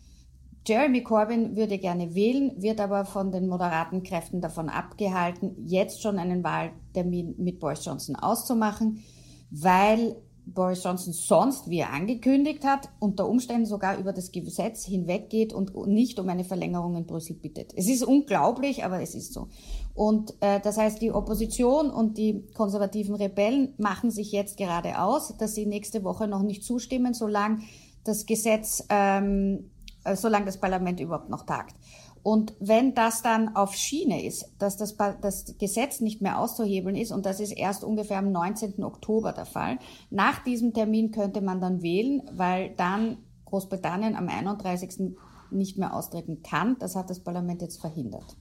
Jeremy 0.67 1.03
Corbyn 1.03 1.55
würde 1.55 1.79
gerne 1.79 2.15
wählen, 2.15 2.53
wird 2.57 2.81
aber 2.81 3.05
von 3.05 3.31
den 3.31 3.47
moderaten 3.47 4.03
Kräften 4.03 4.41
davon 4.41 4.71
abgehalten, 4.71 5.55
jetzt 5.67 6.03
schon 6.03 6.19
einen 6.19 6.43
Wahltermin 6.45 7.35
mit 7.37 7.61
Boris 7.61 7.85
Johnson 7.85 8.17
auszumachen, 8.17 9.05
weil 9.51 10.17
Boris 10.55 10.83
Johnson 10.83 11.12
sonst, 11.12 11.69
wie 11.69 11.78
er 11.78 11.93
angekündigt 11.93 12.64
hat, 12.64 12.88
unter 12.99 13.28
Umständen 13.28 13.67
sogar 13.67 13.99
über 13.99 14.12
das 14.12 14.33
Gesetz 14.33 14.85
hinweggeht 14.85 15.52
und 15.52 15.75
nicht 15.87 16.19
um 16.19 16.28
eine 16.28 16.45
Verlängerung 16.45 16.97
in 16.97 17.07
Brüssel 17.07 17.37
bittet. 17.37 17.73
Es 17.76 17.88
ist 17.88 18.02
unglaublich, 18.02 18.85
aber 18.85 19.00
es 19.00 19.14
ist 19.14 19.33
so. 19.33 19.49
Und 19.95 20.35
äh, 20.40 20.61
das 20.61 20.78
heißt, 20.78 21.02
die 21.02 21.12
Opposition 21.12 21.90
und 21.90 22.19
die 22.19 22.47
konservativen 22.55 23.14
Rebellen 23.14 23.75
machen 23.78 24.11
sich 24.11 24.33
jetzt 24.33 24.57
gerade 24.57 25.00
aus, 25.00 25.37
dass 25.37 25.55
sie 25.55 25.67
nächste 25.67 26.05
Woche 26.05 26.28
noch 26.28 26.43
nicht 26.43 26.64
zustimmen, 26.64 27.14
solange 27.14 27.61
das 28.05 28.25
Gesetz, 28.25 28.85
ähm, 28.88 29.71
äh, 30.05 30.17
solange 30.17 30.47
das 30.47 30.59
Parlament 30.59 31.00
überhaupt 31.00 31.28
noch 31.28 31.45
tagt. 31.45 31.75
Und 32.23 32.55
wenn 32.61 32.95
das 32.95 33.23
dann 33.23 33.55
auf 33.57 33.75
Schiene 33.75 34.25
ist, 34.25 34.53
dass 34.59 34.77
das, 34.77 34.97
das 35.21 35.57
Gesetz 35.59 36.01
nicht 36.01 36.21
mehr 36.21 36.39
auszuhebeln 36.39 36.97
ist, 36.97 37.13
und 37.13 37.27
das 37.27 37.41
ist 37.41 37.53
erst 37.53 37.85
ungefähr 37.85 38.19
am 38.19 38.33
19. 38.33 38.83
Oktober 38.85 39.33
der 39.33 39.47
Fall, 39.47 39.79
nach 40.11 40.43
diesem 40.43 40.73
Termin 40.73 41.11
könnte 41.11 41.41
man 41.41 41.61
dann 41.61 41.83
wählen, 41.83 42.23
weil 42.33 42.75
dann 42.77 43.19
Großbritannien 43.45 44.17
am 44.17 44.29
31. 44.29 45.15
nicht 45.51 45.79
mehr 45.79 45.95
austreten 45.95 46.43
kann. 46.43 46.77
Das 46.79 46.97
hat 46.97 47.11
das 47.11 47.21
Parlament 47.21 47.63
jetzt 47.63 47.81
verhindert. 47.81 48.37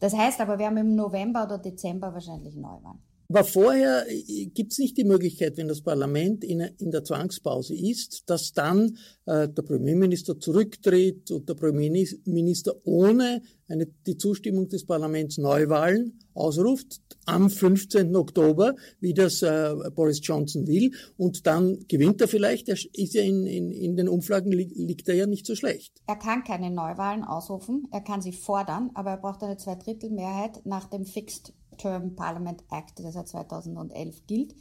Das 0.00 0.14
heißt 0.14 0.40
aber, 0.40 0.58
wir 0.58 0.66
haben 0.66 0.76
im 0.76 0.94
November 0.94 1.44
oder 1.44 1.58
Dezember 1.58 2.12
wahrscheinlich 2.12 2.54
Neuwahlen. 2.54 3.00
Aber 3.28 3.44
vorher 3.44 4.06
äh, 4.08 4.46
gibt 4.46 4.72
es 4.72 4.78
nicht 4.78 4.96
die 4.96 5.04
Möglichkeit, 5.04 5.56
wenn 5.56 5.68
das 5.68 5.82
Parlament 5.82 6.44
in, 6.44 6.60
in 6.60 6.90
der 6.90 7.04
Zwangspause 7.04 7.74
ist, 7.74 8.24
dass 8.26 8.52
dann 8.52 8.96
äh, 9.26 9.48
der 9.48 9.62
Premierminister 9.62 10.38
zurücktritt 10.38 11.30
und 11.30 11.48
der 11.48 11.54
Premierminister 11.54 12.74
ohne 12.84 13.42
eine, 13.68 13.86
die 14.06 14.16
Zustimmung 14.16 14.68
des 14.68 14.86
Parlaments 14.86 15.38
Neuwahlen 15.38 16.20
ausruft 16.34 17.00
am 17.24 17.50
15. 17.50 18.14
Oktober, 18.14 18.76
wie 19.00 19.14
das 19.14 19.42
äh, 19.42 19.74
Boris 19.94 20.20
Johnson 20.22 20.66
will. 20.66 20.92
Und 21.16 21.46
dann 21.46 21.84
gewinnt 21.88 22.20
er 22.20 22.28
vielleicht. 22.28 22.68
Er 22.68 22.74
ist 22.74 23.14
ja 23.14 23.22
in, 23.22 23.46
in, 23.46 23.72
in 23.72 23.96
den 23.96 24.08
Umfragen 24.08 24.52
li 24.52 24.70
liegt 24.76 25.08
er 25.08 25.16
ja 25.16 25.26
nicht 25.26 25.46
so 25.46 25.56
schlecht. 25.56 26.00
Er 26.06 26.16
kann 26.16 26.44
keine 26.44 26.70
Neuwahlen 26.70 27.24
ausrufen. 27.24 27.88
Er 27.90 28.02
kann 28.02 28.22
sie 28.22 28.32
fordern, 28.32 28.90
aber 28.94 29.10
er 29.10 29.16
braucht 29.16 29.42
eine 29.42 29.56
Zweidrittelmehrheit 29.56 30.64
nach 30.64 30.86
dem 30.88 31.04
Fixed 31.04 31.52
Term 31.76 32.14
Parliament 32.14 32.64
Act, 32.70 32.98
der 32.98 33.12
seit 33.12 33.28
2011 33.28 34.26
gilt, 34.26 34.54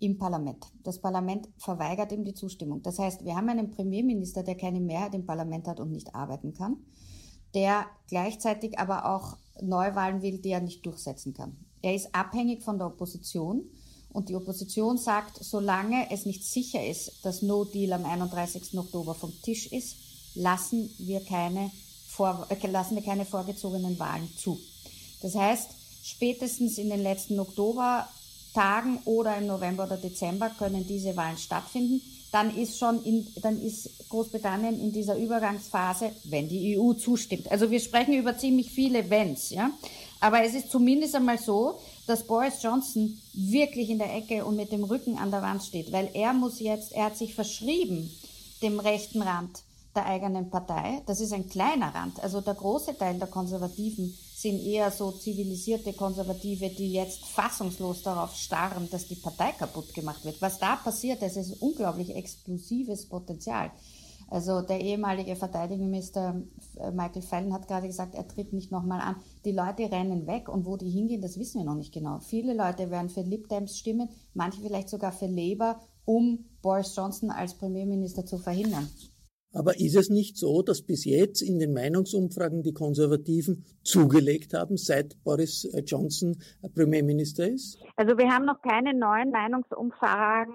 im 0.00 0.18
Parlament. 0.18 0.66
Das 0.82 1.00
Parlament 1.00 1.48
verweigert 1.56 2.12
ihm 2.12 2.24
die 2.24 2.34
Zustimmung. 2.34 2.82
Das 2.82 2.98
heißt, 2.98 3.24
wir 3.24 3.36
haben 3.36 3.48
einen 3.48 3.70
Premierminister, 3.70 4.42
der 4.42 4.56
keine 4.56 4.80
Mehrheit 4.80 5.14
im 5.14 5.24
Parlament 5.24 5.66
hat 5.66 5.80
und 5.80 5.92
nicht 5.92 6.14
arbeiten 6.14 6.52
kann, 6.52 6.76
der 7.54 7.86
gleichzeitig 8.08 8.78
aber 8.78 9.14
auch 9.14 9.36
Neuwahlen 9.62 10.22
will, 10.22 10.38
die 10.38 10.50
er 10.50 10.60
nicht 10.60 10.84
durchsetzen 10.84 11.32
kann. 11.32 11.56
Er 11.80 11.94
ist 11.94 12.14
abhängig 12.14 12.62
von 12.62 12.78
der 12.78 12.88
Opposition 12.88 13.70
und 14.10 14.28
die 14.28 14.36
Opposition 14.36 14.96
sagt, 14.96 15.42
solange 15.42 16.10
es 16.10 16.26
nicht 16.26 16.44
sicher 16.44 16.84
ist, 16.84 17.24
dass 17.24 17.42
No 17.42 17.64
Deal 17.64 17.92
am 17.92 18.04
31. 18.04 18.76
Oktober 18.78 19.14
vom 19.14 19.32
Tisch 19.42 19.70
ist, 19.70 19.96
lassen 20.34 20.90
wir 20.98 21.24
keine, 21.24 21.70
vor, 22.08 22.46
äh, 22.48 22.66
lassen 22.66 22.96
wir 22.96 23.02
keine 23.02 23.24
vorgezogenen 23.24 23.98
Wahlen 23.98 24.28
zu. 24.36 24.58
Das 25.22 25.34
heißt, 25.34 25.70
Spätestens 26.06 26.76
in 26.76 26.90
den 26.90 27.02
letzten 27.02 27.40
Oktobertagen 27.40 28.98
oder 29.06 29.38
im 29.38 29.46
November 29.46 29.84
oder 29.84 29.96
Dezember 29.96 30.50
können 30.50 30.86
diese 30.86 31.16
Wahlen 31.16 31.38
stattfinden. 31.38 32.02
Dann 32.30 32.54
ist 32.54 32.78
schon 32.78 33.02
in, 33.04 33.26
dann 33.40 33.58
ist 33.58 34.10
Großbritannien 34.10 34.78
in 34.78 34.92
dieser 34.92 35.16
Übergangsphase, 35.16 36.12
wenn 36.24 36.46
die 36.46 36.78
EU 36.78 36.92
zustimmt. 36.92 37.50
Also 37.50 37.70
wir 37.70 37.80
sprechen 37.80 38.12
über 38.12 38.36
ziemlich 38.36 38.70
viele 38.70 39.08
Wenns, 39.08 39.48
ja. 39.48 39.70
Aber 40.20 40.44
es 40.44 40.52
ist 40.52 40.70
zumindest 40.70 41.14
einmal 41.14 41.38
so, 41.38 41.78
dass 42.06 42.26
Boris 42.26 42.62
Johnson 42.62 43.18
wirklich 43.32 43.88
in 43.88 43.98
der 43.98 44.14
Ecke 44.14 44.44
und 44.44 44.56
mit 44.56 44.72
dem 44.72 44.84
Rücken 44.84 45.16
an 45.16 45.30
der 45.30 45.40
Wand 45.40 45.62
steht, 45.62 45.90
weil 45.90 46.10
er 46.12 46.34
muss 46.34 46.60
jetzt, 46.60 46.92
er 46.92 47.06
hat 47.06 47.16
sich 47.16 47.34
verschrieben 47.34 48.10
dem 48.60 48.78
rechten 48.78 49.22
Rand 49.22 49.62
der 49.96 50.04
eigenen 50.04 50.50
Partei. 50.50 51.00
Das 51.06 51.20
ist 51.20 51.32
ein 51.32 51.48
kleiner 51.48 51.94
Rand. 51.94 52.22
Also 52.22 52.42
der 52.42 52.54
große 52.54 52.98
Teil 52.98 53.18
der 53.18 53.28
Konservativen 53.28 54.18
sind 54.34 54.60
eher 54.60 54.90
so 54.90 55.12
zivilisierte 55.12 55.92
Konservative, 55.92 56.68
die 56.68 56.92
jetzt 56.92 57.24
fassungslos 57.24 58.02
darauf 58.02 58.34
starren, 58.34 58.88
dass 58.90 59.06
die 59.06 59.14
Partei 59.14 59.52
kaputt 59.52 59.94
gemacht 59.94 60.24
wird. 60.24 60.42
Was 60.42 60.58
da 60.58 60.74
passiert, 60.74 61.22
das 61.22 61.36
ist 61.36 61.62
unglaublich 61.62 62.16
explosives 62.16 63.08
Potenzial. 63.08 63.70
Also 64.28 64.62
der 64.62 64.80
ehemalige 64.80 65.36
Verteidigungsminister 65.36 66.42
äh, 66.80 66.90
Michael 66.90 67.22
Fallon 67.22 67.52
hat 67.52 67.68
gerade 67.68 67.86
gesagt, 67.86 68.16
er 68.16 68.26
tritt 68.26 68.52
nicht 68.52 68.72
nochmal 68.72 69.00
an. 69.00 69.16
Die 69.44 69.52
Leute 69.52 69.92
rennen 69.92 70.26
weg 70.26 70.48
und 70.48 70.66
wo 70.66 70.76
die 70.76 70.90
hingehen, 70.90 71.22
das 71.22 71.38
wissen 71.38 71.60
wir 71.60 71.64
noch 71.64 71.76
nicht 71.76 71.94
genau. 71.94 72.18
Viele 72.18 72.54
Leute 72.54 72.90
werden 72.90 73.10
für 73.10 73.22
Lib 73.22 73.48
Dems 73.48 73.78
stimmen, 73.78 74.08
manche 74.32 74.60
vielleicht 74.60 74.88
sogar 74.88 75.12
für 75.12 75.26
Labour, 75.26 75.78
um 76.04 76.44
Boris 76.60 76.96
Johnson 76.96 77.30
als 77.30 77.54
Premierminister 77.54 78.26
zu 78.26 78.38
verhindern. 78.38 78.88
Aber 79.54 79.78
ist 79.78 79.96
es 79.96 80.10
nicht 80.10 80.36
so, 80.36 80.62
dass 80.62 80.82
bis 80.82 81.04
jetzt 81.04 81.40
in 81.40 81.58
den 81.58 81.72
Meinungsumfragen 81.72 82.62
die 82.62 82.74
Konservativen 82.74 83.64
zugelegt 83.82 84.52
haben, 84.52 84.76
seit 84.76 85.16
Boris 85.22 85.70
Johnson 85.86 86.36
Premierminister 86.74 87.48
ist? 87.48 87.78
Also 87.96 88.18
wir 88.18 88.28
haben 88.28 88.44
noch 88.44 88.60
keine 88.62 88.92
neuen 88.92 89.30
Meinungsumfragen 89.30 90.54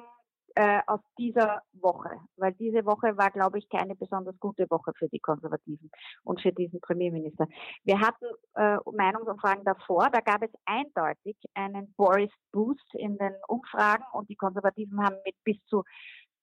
äh, 0.56 0.82
aus 0.88 1.00
dieser 1.18 1.62
Woche, 1.74 2.10
weil 2.36 2.54
diese 2.54 2.86
Woche 2.86 3.16
war, 3.18 3.32
glaube 3.32 3.60
ich, 3.60 3.70
keine 3.70 3.96
besonders 3.96 4.38
gute 4.40 4.70
Woche 4.70 4.92
für 4.98 5.08
die 5.08 5.20
Konservativen 5.20 5.90
und 6.24 6.42
für 6.42 6.52
diesen 6.52 6.82
Premierminister. 6.82 7.48
Wir 7.86 8.02
hatten 8.02 8.26
äh, 8.56 8.78
Meinungsumfragen 8.92 9.64
davor, 9.64 10.10
da 10.12 10.20
gab 10.20 10.44
es 10.44 10.52
eindeutig 10.66 11.38
einen 11.54 11.94
Boris 11.96 12.32
Boost 12.52 12.94
in 12.96 13.18
den 13.18 13.34
Umfragen 13.48 14.04
und 14.12 14.30
die 14.30 14.36
Konservativen 14.36 15.02
haben 15.02 15.16
mit 15.24 15.36
bis 15.46 15.58
zu 15.68 15.84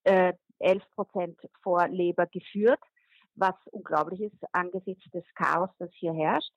äh, 0.05 0.33
11 0.59 0.83
Prozent 0.95 1.39
vor 1.63 1.89
Labour 1.89 2.27
geführt, 2.27 2.81
was 3.37 3.55
unglaublich 3.71 4.21
ist 4.21 4.35
angesichts 4.53 5.11
des 5.11 5.25
Chaos, 5.35 5.69
das 5.79 5.91
hier 5.93 6.13
herrscht. 6.13 6.51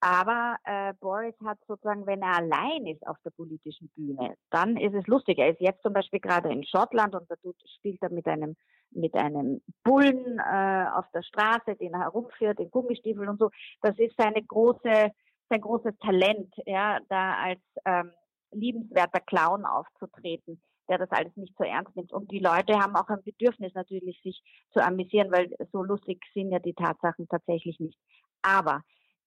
Aber 0.00 0.56
äh, 0.64 0.92
Boris 1.00 1.34
hat 1.44 1.58
sozusagen, 1.66 2.06
wenn 2.06 2.22
er 2.22 2.36
allein 2.36 2.86
ist 2.86 3.06
auf 3.06 3.16
der 3.24 3.30
politischen 3.30 3.88
Bühne, 3.96 4.36
dann 4.50 4.76
ist 4.76 4.94
es 4.94 5.06
lustig. 5.06 5.38
Er 5.38 5.50
ist 5.50 5.60
jetzt 5.60 5.82
zum 5.82 5.92
Beispiel 5.92 6.20
gerade 6.20 6.50
in 6.50 6.64
Schottland 6.64 7.14
und 7.14 7.30
da 7.30 7.36
spielt 7.76 8.02
er 8.02 8.10
mit 8.10 8.26
einem 8.26 8.56
mit 8.92 9.14
einem 9.14 9.60
Bullen 9.82 10.38
äh, 10.38 10.86
auf 10.94 11.04
der 11.12 11.22
Straße, 11.22 11.74
den 11.76 11.92
er 11.92 12.00
herumführt, 12.00 12.60
in 12.60 12.70
Gummistiefeln 12.70 13.28
und 13.28 13.38
so. 13.38 13.50
Das 13.82 13.98
ist 13.98 14.14
seine 14.16 14.42
große, 14.42 15.10
sein 15.50 15.60
großes 15.60 15.98
Talent, 15.98 16.54
ja, 16.64 16.98
da 17.08 17.34
als 17.34 17.60
ähm, 17.84 18.12
liebenswerter 18.52 19.20
Clown 19.20 19.64
aufzutreten 19.64 20.62
der 20.88 20.98
das 20.98 21.10
alles 21.10 21.36
nicht 21.36 21.54
so 21.56 21.64
ernst 21.64 21.94
nimmt. 21.96 22.12
Und 22.12 22.30
die 22.30 22.38
Leute 22.38 22.74
haben 22.78 22.96
auch 22.96 23.08
ein 23.08 23.22
Bedürfnis 23.22 23.74
natürlich, 23.74 24.20
sich 24.22 24.42
zu 24.72 24.82
amüsieren, 24.82 25.30
weil 25.32 25.50
so 25.72 25.82
lustig 25.82 26.22
sind 26.34 26.50
ja 26.50 26.58
die 26.58 26.74
Tatsachen 26.74 27.28
tatsächlich 27.28 27.78
nicht. 27.80 27.98
Aber 28.42 28.82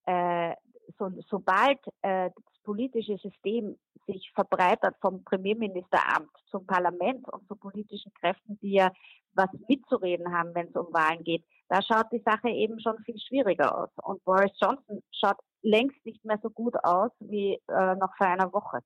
äh, 0.06 0.54
so, 0.98 1.12
sobald 1.30 1.80
äh, 2.02 2.30
das 2.36 2.60
politische 2.64 3.18
System 3.18 3.78
sich 4.08 4.32
verbreitert 4.34 4.96
vom 5.02 5.24
Premierministeramt 5.24 6.32
zum 6.50 6.66
Parlament 6.66 7.32
und 7.32 7.48
zu 7.48 7.56
politischen 7.56 8.12
Kräften, 8.14 8.58
die 8.62 8.74
ja 8.74 8.92
was 9.34 9.50
mitzureden 9.68 10.34
haben, 10.36 10.54
wenn 10.56 10.68
es 10.68 10.76
um 10.76 10.92
Wahlen 10.94 11.24
geht, 11.24 11.46
da 11.68 11.82
schaut 11.82 12.12
die 12.12 12.24
Sache 12.26 12.50
eben 12.50 12.80
schon 12.80 12.98
viel 13.04 13.20
schwieriger 13.20 13.78
aus. 13.78 13.90
Und 14.02 14.24
Boris 14.26 14.52
Johnson 14.60 15.04
schaut 15.12 15.38
längst 15.62 16.04
nicht 16.06 16.24
mehr 16.26 16.40
so 16.42 16.50
gut 16.50 16.76
aus 16.84 17.12
wie 17.20 17.60
äh, 17.68 17.96
noch 17.96 18.16
vor 18.18 18.28
einer 18.28 18.52
Woche. 18.52 18.80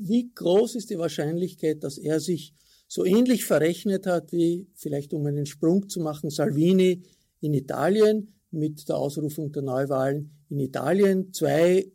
Wie 0.00 0.30
groß 0.32 0.76
ist 0.76 0.90
die 0.90 0.98
Wahrscheinlichkeit, 0.98 1.82
dass 1.82 1.98
er 1.98 2.20
sich 2.20 2.54
so 2.86 3.04
ähnlich 3.04 3.44
verrechnet 3.44 4.06
hat 4.06 4.32
wie, 4.32 4.68
vielleicht 4.74 5.12
um 5.12 5.26
einen 5.26 5.44
Sprung 5.44 5.88
zu 5.88 6.00
machen, 6.00 6.30
Salvini 6.30 7.02
in 7.40 7.52
Italien 7.52 8.32
mit 8.50 8.88
der 8.88 8.96
Ausrufung 8.96 9.50
der 9.50 9.62
Neuwahlen 9.62 10.30
in 10.48 10.60
Italien. 10.60 11.32
Zwei 11.32 11.90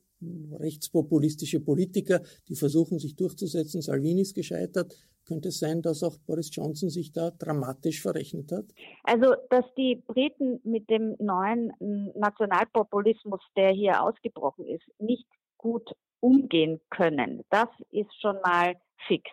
rechtspopulistische 0.60 1.62
Politiker, 1.62 2.22
die 2.50 2.55
versuchen, 2.55 3.00
sich 3.00 3.15
durchzusetzen. 3.15 3.81
Salvini 3.81 4.22
ist 4.22 4.36
gescheitert. 4.36 4.93
Könnte 5.25 5.50
es 5.50 5.60
sein, 5.60 5.81
dass 5.81 6.03
auch 6.03 6.17
Boris 6.17 6.53
Johnson 6.53 6.89
sich 6.89 7.13
da 7.13 7.31
dramatisch 7.31 8.01
verrechnet 8.01 8.51
hat? 8.51 8.65
Also, 9.03 9.36
dass 9.50 9.63
die 9.77 9.95
Briten 9.95 10.60
mit 10.65 10.89
dem 10.89 11.15
neuen 11.19 11.72
Nationalpopulismus, 12.15 13.39
der 13.55 13.72
hier 13.72 14.03
ausgebrochen 14.03 14.65
ist, 14.65 14.83
nicht 15.00 15.25
gut 15.57 15.89
umgehen 16.24 16.80
können. 16.89 17.44
Das 17.50 17.68
ist 17.92 18.10
schon 18.22 18.39
mal 18.42 18.75
fix. 19.08 19.30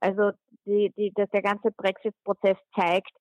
Also 0.00 0.32
die, 0.64 0.90
die, 0.96 1.12
dass 1.14 1.28
der 1.30 1.42
ganze 1.42 1.70
Brexit-Prozess 1.70 2.56
zeigt, 2.74 3.12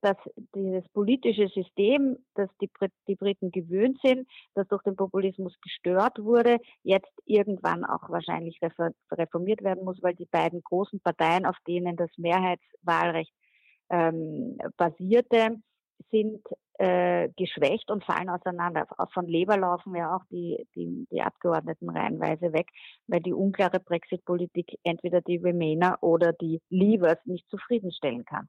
dass 0.00 0.16
dieses 0.54 0.88
politische 0.90 1.48
System, 1.48 2.16
das 2.34 2.48
die, 2.60 2.70
die 3.08 3.16
Briten 3.16 3.50
gewöhnt 3.50 3.98
sind, 4.04 4.28
das 4.54 4.68
durch 4.68 4.82
den 4.84 4.94
Populismus 4.94 5.52
gestört 5.60 6.20
wurde, 6.20 6.58
jetzt 6.84 7.12
irgendwann 7.24 7.84
auch 7.84 8.08
wahrscheinlich 8.08 8.60
reformiert 9.10 9.64
werden 9.64 9.84
muss, 9.84 10.00
weil 10.00 10.14
die 10.14 10.26
beiden 10.30 10.62
großen 10.62 11.00
Parteien, 11.00 11.46
auf 11.46 11.56
denen 11.66 11.96
das 11.96 12.10
Mehrheitswahlrecht 12.16 13.32
ähm, 13.90 14.58
basierte, 14.76 15.56
sind 16.12 16.44
äh, 16.78 17.28
geschwächt 17.36 17.90
und 17.90 18.04
fallen 18.04 18.28
auseinander. 18.28 18.86
Von 19.12 19.26
Leber 19.26 19.56
laufen 19.56 19.94
ja 19.94 20.16
auch 20.16 20.24
die, 20.30 20.66
die, 20.74 21.06
die 21.10 21.20
Abgeordneten 21.20 21.90
reihenweise 21.90 22.52
weg, 22.52 22.68
weil 23.08 23.20
die 23.20 23.32
unklare 23.32 23.80
Brexit-Politik 23.80 24.78
entweder 24.84 25.20
die 25.20 25.36
Remainer 25.36 25.98
oder 26.00 26.32
die 26.32 26.60
Leavers 26.70 27.18
nicht 27.24 27.48
zufriedenstellen 27.50 28.24
kann. 28.24 28.48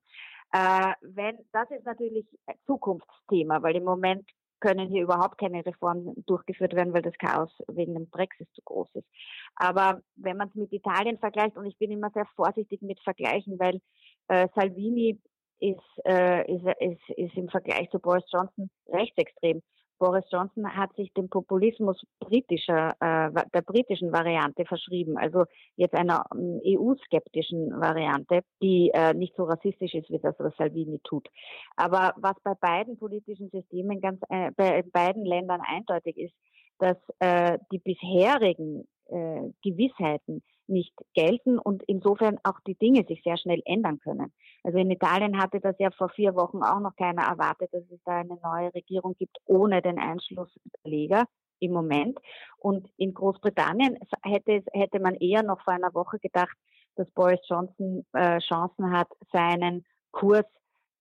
Äh, 0.52 0.94
wenn, 1.02 1.38
das 1.52 1.70
ist 1.72 1.86
natürlich 1.86 2.26
ein 2.46 2.56
Zukunftsthema, 2.66 3.62
weil 3.62 3.76
im 3.76 3.84
Moment 3.84 4.30
können 4.60 4.90
hier 4.90 5.04
überhaupt 5.04 5.38
keine 5.38 5.66
Reformen 5.66 6.14
durchgeführt 6.26 6.76
werden, 6.76 6.94
weil 6.94 7.02
das 7.02 7.18
Chaos 7.18 7.50
wegen 7.68 7.94
dem 7.94 8.10
Brexit 8.10 8.50
zu 8.54 8.62
groß 8.64 8.90
ist. 8.96 9.08
Aber 9.56 10.02
wenn 10.16 10.38
man 10.38 10.50
es 10.50 10.56
mit 10.56 10.74
Italien 10.74 11.18
vergleicht, 11.18 11.58
und 11.58 11.66
ich 11.66 11.78
bin 11.78 11.92
immer 11.92 12.10
sehr 12.12 12.26
vorsichtig 12.36 12.82
mit 12.82 13.00
Vergleichen, 13.00 13.58
weil 13.58 13.80
äh, 14.28 14.48
Salvini 14.56 15.20
ist, 15.60 16.06
äh, 16.06 16.52
ist, 16.52 16.66
ist, 16.80 17.18
ist 17.18 17.38
im 17.38 17.50
Vergleich 17.50 17.90
zu 17.92 18.00
Boris 18.00 18.26
Johnson 18.32 18.70
rechtsextrem. 18.88 19.62
Boris 20.00 20.24
Johnson 20.32 20.66
hat 20.76 20.96
sich 20.96 21.12
dem 21.14 21.30
Populismus 21.30 22.02
britischer, 22.20 22.92
äh, 23.02 23.30
der 23.54 23.62
britischen 23.62 24.12
Variante 24.14 24.66
verschrieben, 24.66 25.18
also 25.18 25.44
jetzt 25.76 25.94
einer 25.94 26.24
ähm, 26.34 26.62
EU-skeptischen 26.66 27.80
Variante, 27.80 28.42
die 28.62 28.92
äh, 28.94 29.14
nicht 29.14 29.36
so 29.36 29.44
rassistisch 29.44 29.94
ist, 29.94 30.10
wie 30.10 30.20
das, 30.20 30.36
was 30.40 30.56
Salvini 30.58 31.00
tut. 31.04 31.28
Aber 31.76 32.14
was 32.16 32.36
bei 32.44 32.54
beiden 32.56 32.98
politischen 32.98 33.50
Systemen 33.50 34.00
ganz, 34.00 34.22
äh, 34.30 34.52
bei 34.56 34.84
beiden 34.84 35.26
Ländern 35.26 35.62
eindeutig 35.62 36.18
ist, 36.18 36.34
dass 36.80 36.98
äh, 37.20 37.60
die 37.72 37.80
bisherigen 37.80 38.88
äh, 39.08 39.52
Gewissheiten 39.62 40.42
nicht 40.70 40.94
gelten 41.14 41.60
und 41.60 41.84
insofern 41.88 42.38
auch 42.44 42.60
die 42.66 42.76
Dinge 42.76 43.06
sich 43.08 43.22
sehr 43.24 43.38
schnell 43.38 43.62
ändern 43.66 44.00
können. 44.00 44.34
Also 44.64 44.78
in 44.78 44.92
Italien 44.92 45.42
hatte 45.42 45.60
das 45.60 45.76
ja 45.80 45.92
vor 45.92 46.10
vier 46.10 46.36
Wochen 46.36 46.64
auch 46.64 46.80
noch 46.80 46.96
keiner 46.96 47.24
erwartet, 47.24 47.74
dass 47.74 47.84
es 47.90 48.00
da 48.06 48.20
eine 48.20 48.38
neue 48.42 48.74
Regierung 48.74 49.16
gibt 49.16 49.38
ohne 49.46 49.82
den 49.82 50.00
Einschluss 50.00 50.50
der 50.86 51.26
im 51.60 51.74
Moment. 51.74 52.18
Und 52.58 52.88
in 52.98 53.14
Großbritannien 53.14 53.98
hätte, 54.24 54.64
hätte 54.72 55.00
man 55.00 55.16
eher 55.16 55.44
noch 55.44 55.62
vor 55.62 55.74
einer 55.74 55.94
Woche 55.94 56.20
gedacht, 56.20 56.56
dass 56.96 57.10
Boris 57.12 57.40
Johnson 57.48 58.06
äh, 58.14 58.40
Chancen 58.40 58.92
hat, 58.92 59.08
seinen 59.32 59.86
Kurs 60.12 60.46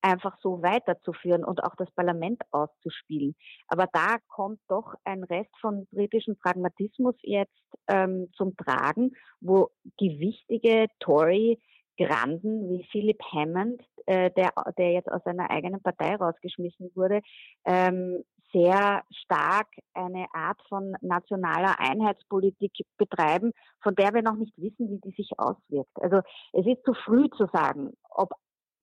einfach 0.03 0.37
so 0.41 0.63
weiterzuführen 0.63 1.45
und 1.45 1.63
auch 1.63 1.75
das 1.77 1.91
Parlament 1.93 2.43
auszuspielen. 2.51 3.35
Aber 3.69 3.87
da 3.93 4.17
kommt 4.29 4.61
doch 4.69 4.95
ein 5.05 5.25
Rest 5.25 5.51
von 5.61 5.87
britischem 5.91 6.37
Pragmatismus 6.37 7.15
jetzt 7.23 7.53
ähm, 7.89 8.31
zum 8.37 8.57
Tragen, 8.57 9.13
wo 9.41 9.71
gewichtige 9.99 10.87
Tory 11.01 11.59
Granden 11.99 12.71
wie 12.71 12.85
Philip 12.93 13.21
Hammond, 13.33 13.83
äh, 14.07 14.31
der, 14.31 14.53
der 14.79 14.93
jetzt 14.93 15.11
aus 15.11 15.23
seiner 15.25 15.51
eigenen 15.51 15.83
Partei 15.83 16.15
rausgeschmissen 16.15 16.91
wurde, 16.95 17.21
ähm, 17.65 18.23
sehr 18.53 19.03
stark 19.11 19.69
eine 19.93 20.27
Art 20.33 20.61
von 20.69 20.97
nationaler 21.03 21.79
Einheitspolitik 21.81 22.73
betreiben, 22.97 23.53
von 23.83 23.95
der 23.95 24.15
wir 24.15 24.23
noch 24.23 24.37
nicht 24.37 24.57
wissen, 24.57 24.91
wie 24.91 25.01
die 25.01 25.15
sich 25.17 25.39
auswirkt. 25.39 26.01
Also 26.01 26.21
es 26.53 26.67
ist 26.67 26.85
zu 26.85 26.95
früh 26.95 27.29
zu 27.37 27.47
sagen, 27.53 27.93
ob 28.09 28.31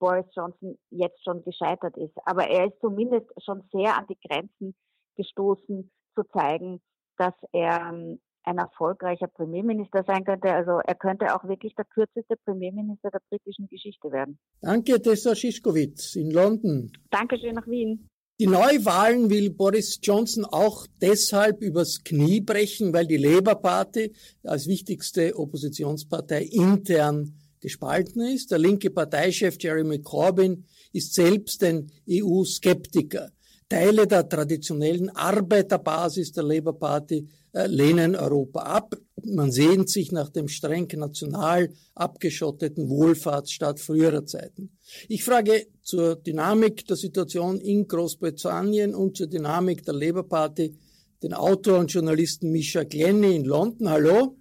Boris 0.06 0.26
Johnson 0.36 0.78
jetzt 0.92 1.24
schon 1.24 1.44
gescheitert 1.44 1.98
ist. 1.98 2.14
Aber 2.26 2.48
er 2.48 2.68
ist 2.68 2.80
zumindest 2.80 3.26
schon 3.44 3.64
sehr 3.74 3.98
an 3.98 4.06
die 4.08 4.18
Grenzen 4.28 4.76
gestoßen, 5.18 5.90
zu 6.14 6.24
zeigen, 6.32 6.80
dass 7.18 7.34
er 7.54 7.90
ähm, 7.90 8.20
ein 8.44 8.60
erfolgreicher 8.60 9.26
Premierminister 9.26 10.04
sein 10.06 10.24
könnte. 10.24 10.54
Also 10.54 10.80
er 10.86 10.94
könnte 10.94 11.34
auch 11.34 11.44
wirklich 11.46 11.74
der 11.74 11.86
kürzeste 11.86 12.36
Premierminister 12.46 13.10
der 13.10 13.22
britischen 13.32 13.68
Geschichte 13.68 14.12
werden. 14.12 14.38
Danke, 14.62 15.02
Tessa 15.02 15.34
Schischkowitz 15.34 16.16
in 16.16 16.30
London. 16.30 16.92
Dankeschön 17.10 17.56
nach 17.56 17.66
Wien. 17.66 18.08
Die 18.40 18.46
Neuwahlen 18.46 19.32
will 19.32 19.50
Boris 19.50 20.00
Johnson 20.04 20.46
auch 20.46 20.86
deshalb 21.02 21.62
übers 21.62 22.04
Knie 22.04 22.42
brechen, 22.42 22.94
weil 22.94 23.08
die 23.08 23.18
Labour 23.18 23.56
Party 23.56 24.14
als 24.44 24.68
wichtigste 24.68 25.36
Oppositionspartei 25.36 26.44
intern 26.44 27.34
gespalten 27.66 28.22
ist. 28.22 28.52
Der 28.52 28.60
linke 28.60 28.92
Parteichef 28.92 29.58
Jeremy 29.60 30.00
Corbyn 30.02 30.66
ist 30.94 31.16
selbst 31.16 31.64
ein 31.64 31.92
EU-Skeptiker. 32.08 33.32
Teile 33.68 34.06
der 34.06 34.30
traditionellen 34.30 35.10
Arbeiterbasis 35.10 36.32
der 36.32 36.44
Labour 36.44 36.78
Party 36.78 37.28
äh, 37.54 37.66
lehnen 37.66 38.16
Europa 38.16 38.60
ab. 38.60 38.96
Man 39.24 39.52
sehnt 39.52 39.90
sich 39.90 40.12
nach 40.12 40.30
dem 40.30 40.48
streng 40.48 40.88
national 40.94 41.74
abgeschotteten 41.96 42.88
Wohlfahrtsstaat 42.88 43.80
früherer 43.80 44.26
Zeiten. 44.26 44.78
Ich 45.10 45.24
frage 45.24 45.66
zur 45.82 46.18
Dynamik 46.18 46.86
der 46.86 46.98
Situation 46.98 47.60
in 47.60 47.88
Großbritannien 47.88 48.94
und 48.94 49.18
zur 49.18 49.28
Dynamik 49.28 49.84
der 49.84 49.96
Labour 49.96 50.30
Party 50.30 50.78
den 51.24 51.34
Autor 51.34 51.80
und 51.80 51.92
Journalisten 51.92 52.52
Misha 52.52 52.84
Glenny 52.84 53.36
in 53.36 53.46
London. 53.46 53.90
Hallo. 53.90 54.38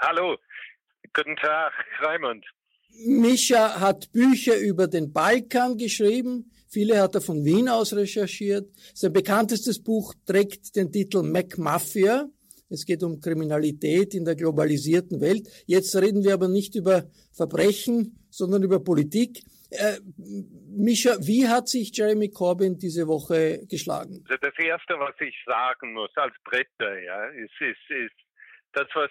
Hallo. 0.00 0.36
Guten 1.12 1.36
Tag, 1.36 1.72
Raimund. 2.00 2.44
Mischa 3.06 3.80
hat 3.80 4.10
Bücher 4.12 4.58
über 4.58 4.86
den 4.86 5.12
Balkan 5.12 5.76
geschrieben. 5.76 6.50
Viele 6.68 7.00
hat 7.00 7.14
er 7.14 7.20
von 7.20 7.44
Wien 7.44 7.68
aus 7.68 7.94
recherchiert. 7.94 8.68
Sein 8.94 9.12
bekanntestes 9.12 9.82
Buch 9.82 10.14
trägt 10.26 10.76
den 10.76 10.90
Titel 10.90 11.22
MacMafia. 11.22 12.28
Es 12.70 12.84
geht 12.86 13.02
um 13.02 13.20
Kriminalität 13.20 14.14
in 14.14 14.24
der 14.24 14.34
globalisierten 14.34 15.20
Welt. 15.20 15.48
Jetzt 15.66 15.94
reden 15.94 16.24
wir 16.24 16.34
aber 16.34 16.48
nicht 16.48 16.74
über 16.74 17.04
Verbrechen, 17.32 18.18
sondern 18.30 18.62
über 18.62 18.80
Politik. 18.80 19.42
Äh, 19.70 19.98
Mischa, 20.76 21.16
wie 21.20 21.46
hat 21.46 21.68
sich 21.68 21.96
Jeremy 21.96 22.30
Corbyn 22.30 22.78
diese 22.78 23.06
Woche 23.06 23.60
geschlagen? 23.68 24.24
Also 24.28 24.38
das 24.40 24.54
Erste, 24.58 24.94
was 24.98 25.14
ich 25.20 25.36
sagen 25.46 25.92
muss 25.92 26.10
als 26.16 26.34
Britter, 26.44 27.00
ja, 27.00 27.26
ist, 27.26 27.54
ist, 27.60 27.90
ist 27.90 28.14
das, 28.72 28.88
was 28.94 29.10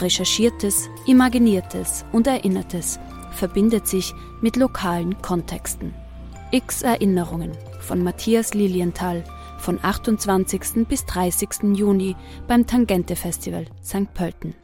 Recherchiertes, 0.00 0.90
Imaginiertes 1.06 2.04
und 2.10 2.26
Erinnertes 2.26 2.98
verbindet 3.30 3.86
sich 3.86 4.12
mit 4.40 4.56
lokalen 4.56 5.20
Kontexten. 5.22 5.94
X 6.50 6.82
Erinnerungen 6.82 7.52
von 7.80 8.02
Matthias 8.02 8.54
Lilienthal 8.54 9.22
von 9.58 9.78
28. 9.80 10.86
bis 10.88 11.06
30. 11.06 11.76
Juni 11.76 12.16
beim 12.48 12.66
Tangente 12.66 13.14
Festival 13.14 13.66
St. 13.82 14.12
Pölten. 14.14 14.54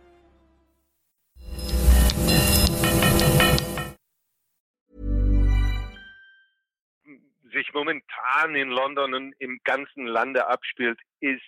sich 7.52 7.72
momentan 7.74 8.54
in 8.54 8.68
London 8.68 9.12
und 9.12 9.34
im 9.40 9.60
ganzen 9.64 10.06
Lande 10.06 10.46
abspielt, 10.46 10.98
ist 11.18 11.42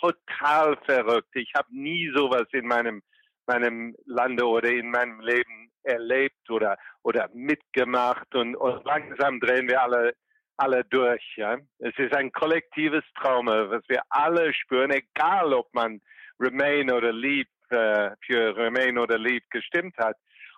total 0.00 0.76
verrückt. 0.84 1.28
Ich 1.34 1.52
habe 1.56 1.68
nie 1.70 2.10
sowas 2.14 2.46
in 2.52 2.66
meinem 2.66 3.00
meinem 3.46 3.96
Lande 4.04 4.46
oder 4.46 4.70
in 4.70 4.90
meinem 4.90 5.20
Leben 5.20 5.70
erlebt 5.82 6.50
oder, 6.50 6.76
oder 7.02 7.28
mitgemacht 7.32 8.34
und, 8.34 8.56
und 8.56 8.84
langsam 8.84 9.40
drehen 9.40 9.68
wir 9.68 9.82
alle, 9.82 10.14
alle 10.56 10.84
durch. 10.84 11.22
Ja? 11.36 11.58
Es 11.78 11.96
ist 11.96 12.14
ein 12.14 12.32
kollektives 12.32 13.04
Trauma, 13.20 13.70
was 13.70 13.82
wir 13.88 14.02
alle 14.08 14.52
spüren, 14.52 14.90
egal 14.90 15.52
ob 15.52 15.72
man 15.72 16.00
Remain 16.40 16.90
oder 16.90 17.12
Leave 17.12 17.48
äh, 17.70 18.10
für 18.24 18.56
Remain 18.56 18.98
oder 18.98 19.18
Leave 19.18 19.44
gestimmt 19.50 19.96
hat. 19.98 20.16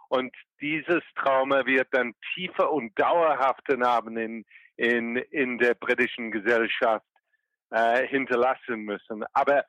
Und 0.08 0.34
dieses 0.60 1.02
Trauma 1.16 1.66
wird 1.66 1.88
dann 1.92 2.14
tiefer 2.34 2.72
und 2.72 2.98
dauerhafter 2.98 3.76
Narben 3.76 4.16
in, 4.16 4.44
in, 4.76 5.16
in 5.16 5.58
der 5.58 5.74
britischen 5.74 6.30
Gesellschaft 6.30 7.04
äh, 7.70 8.06
hinterlassen 8.06 8.82
müssen. 8.82 9.24
Aber 9.32 9.64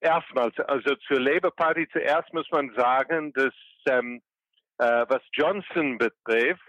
erstmals, 0.00 0.58
also 0.60 0.94
zur 1.06 1.20
Labour 1.20 1.54
Party 1.54 1.88
zuerst 1.92 2.32
muss 2.32 2.50
man 2.50 2.72
sagen, 2.74 3.32
dass 3.32 3.54
ähm, 3.86 4.22
äh, 4.78 5.04
was 5.08 5.22
Johnson 5.32 5.98
betrifft, 5.98 6.62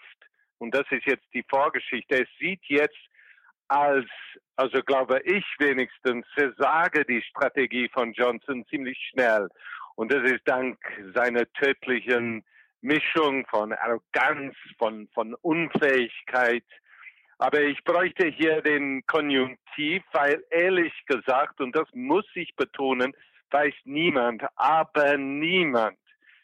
und 0.57 0.73
das 0.73 0.85
ist 0.91 1.05
jetzt 1.05 1.25
die 1.33 1.45
Vorgeschichte, 1.49 2.23
es 2.23 2.29
sieht 2.39 2.61
jetzt 2.67 2.97
als, 3.67 4.05
also 4.55 4.81
glaube 4.83 5.19
ich 5.25 5.45
wenigstens, 5.59 6.25
versage 6.33 7.05
die 7.05 7.21
Strategie 7.21 7.89
von 7.93 8.13
Johnson 8.13 8.65
ziemlich 8.67 8.97
schnell. 9.11 9.49
Und 9.95 10.11
das 10.11 10.23
ist 10.23 10.41
dank 10.45 10.77
seiner 11.13 11.51
tödlichen 11.53 12.43
Mischung 12.81 13.45
von 13.47 13.73
Arroganz, 13.73 14.55
von, 14.77 15.07
von 15.13 15.33
Unfähigkeit, 15.35 16.65
aber 17.37 17.61
ich 17.61 17.83
bräuchte 17.83 18.27
hier 18.27 18.61
den 18.61 19.05
Konjunktiv, 19.05 20.03
weil 20.11 20.43
ehrlich 20.49 20.93
gesagt, 21.05 21.59
und 21.61 21.75
das 21.75 21.87
muss 21.93 22.25
ich 22.35 22.55
betonen, 22.55 23.13
weiß 23.51 23.73
niemand, 23.85 24.43
aber 24.55 25.17
niemand, 25.17 25.97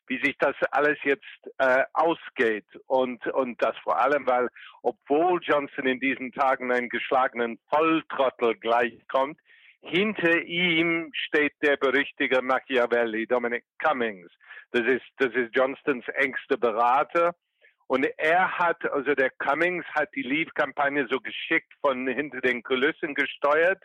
wie 0.07 0.19
sich 0.23 0.37
das 0.39 0.55
alles 0.71 0.97
jetzt 1.03 1.23
äh, 1.57 1.83
ausgeht. 1.93 2.65
Und, 2.87 3.25
und 3.27 3.61
das 3.61 3.77
vor 3.83 3.99
allem, 3.99 4.25
weil 4.27 4.49
obwohl 4.81 5.39
Johnson 5.43 5.85
in 5.85 5.99
diesen 5.99 6.31
Tagen 6.31 6.71
einen 6.71 6.89
geschlagenen 6.89 7.59
Volltrottel 7.69 8.55
gleichkommt, 8.55 9.39
hinter 9.81 10.41
ihm 10.41 11.09
steht 11.13 11.53
der 11.61 11.77
berüchtigte 11.77 12.41
Machiavelli, 12.41 13.25
Dominic 13.27 13.63
Cummings. 13.81 14.29
Das 14.71 14.85
ist, 14.85 15.05
das 15.17 15.33
ist 15.33 15.55
Johnsons 15.55 16.05
engster 16.09 16.57
Berater 16.57 17.33
Und 17.89 18.05
er 18.17 18.59
hat, 18.59 18.85
also 18.91 19.15
der 19.15 19.31
Cummings 19.31 19.83
hat 19.95 20.09
die 20.13 20.21
Leave-Kampagne 20.21 21.07
so 21.09 21.19
geschickt 21.19 21.73
von 21.81 22.07
hinter 22.07 22.39
den 22.39 22.61
Kulissen 22.61 23.15
gesteuert. 23.15 23.83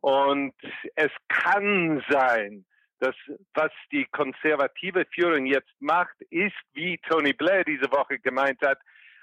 Und 0.00 0.54
es 0.96 1.12
kann 1.28 2.04
sein, 2.08 2.64
dass 2.98 3.14
was 3.54 3.70
die 3.92 4.06
konservative 4.06 5.06
Führung 5.14 5.46
jetzt 5.46 5.70
macht, 5.78 6.20
ist, 6.30 6.56
wie 6.72 6.98
Tony 7.08 7.32
Blair 7.32 7.62
diese 7.62 7.92
Woche 7.92 8.18
gemeint 8.18 8.60
hat, 8.60 8.78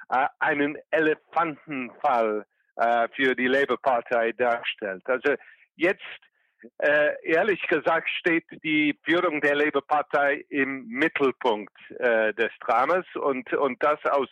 äh, 0.07 0.27
einen 0.39 0.77
Elefantenfall 0.91 2.45
äh, 2.77 3.09
für 3.13 3.35
die 3.35 3.47
Labour-Partei 3.47 4.31
darstellt. 4.31 5.03
Also 5.07 5.35
jetzt 5.75 5.99
äh, 6.79 7.13
ehrlich 7.23 7.61
gesagt 7.67 8.09
steht 8.09 8.45
die 8.63 8.97
Führung 9.03 9.41
der 9.41 9.55
Labour-Partei 9.55 10.45
im 10.49 10.87
Mittelpunkt 10.87 11.73
äh, 11.99 12.33
des 12.33 12.51
Dramas 12.65 13.05
und, 13.15 13.51
und 13.53 13.81
das 13.83 13.99
aus, 14.05 14.29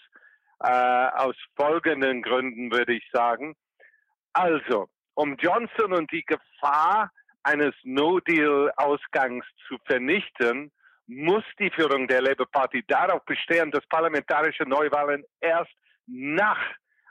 äh, 0.61 0.67
aus 0.67 1.35
folgenden 1.55 2.21
Gründen 2.21 2.71
würde 2.71 2.93
ich 2.93 3.07
sagen. 3.11 3.55
Also, 4.33 4.89
um 5.15 5.35
Johnson 5.37 5.93
und 5.93 6.11
die 6.11 6.23
Gefahr 6.23 7.11
eines 7.43 7.73
No-Deal-Ausgangs 7.83 9.45
zu 9.67 9.77
vernichten, 9.85 10.71
muss 11.07 11.43
die 11.59 11.71
Führung 11.71 12.07
der 12.07 12.21
Labour 12.21 12.47
Party 12.51 12.83
darauf 12.87 13.25
bestehen, 13.25 13.71
dass 13.71 13.85
parlamentarische 13.87 14.63
Neuwahlen 14.63 15.23
erst 15.41 15.73
nach 16.05 16.59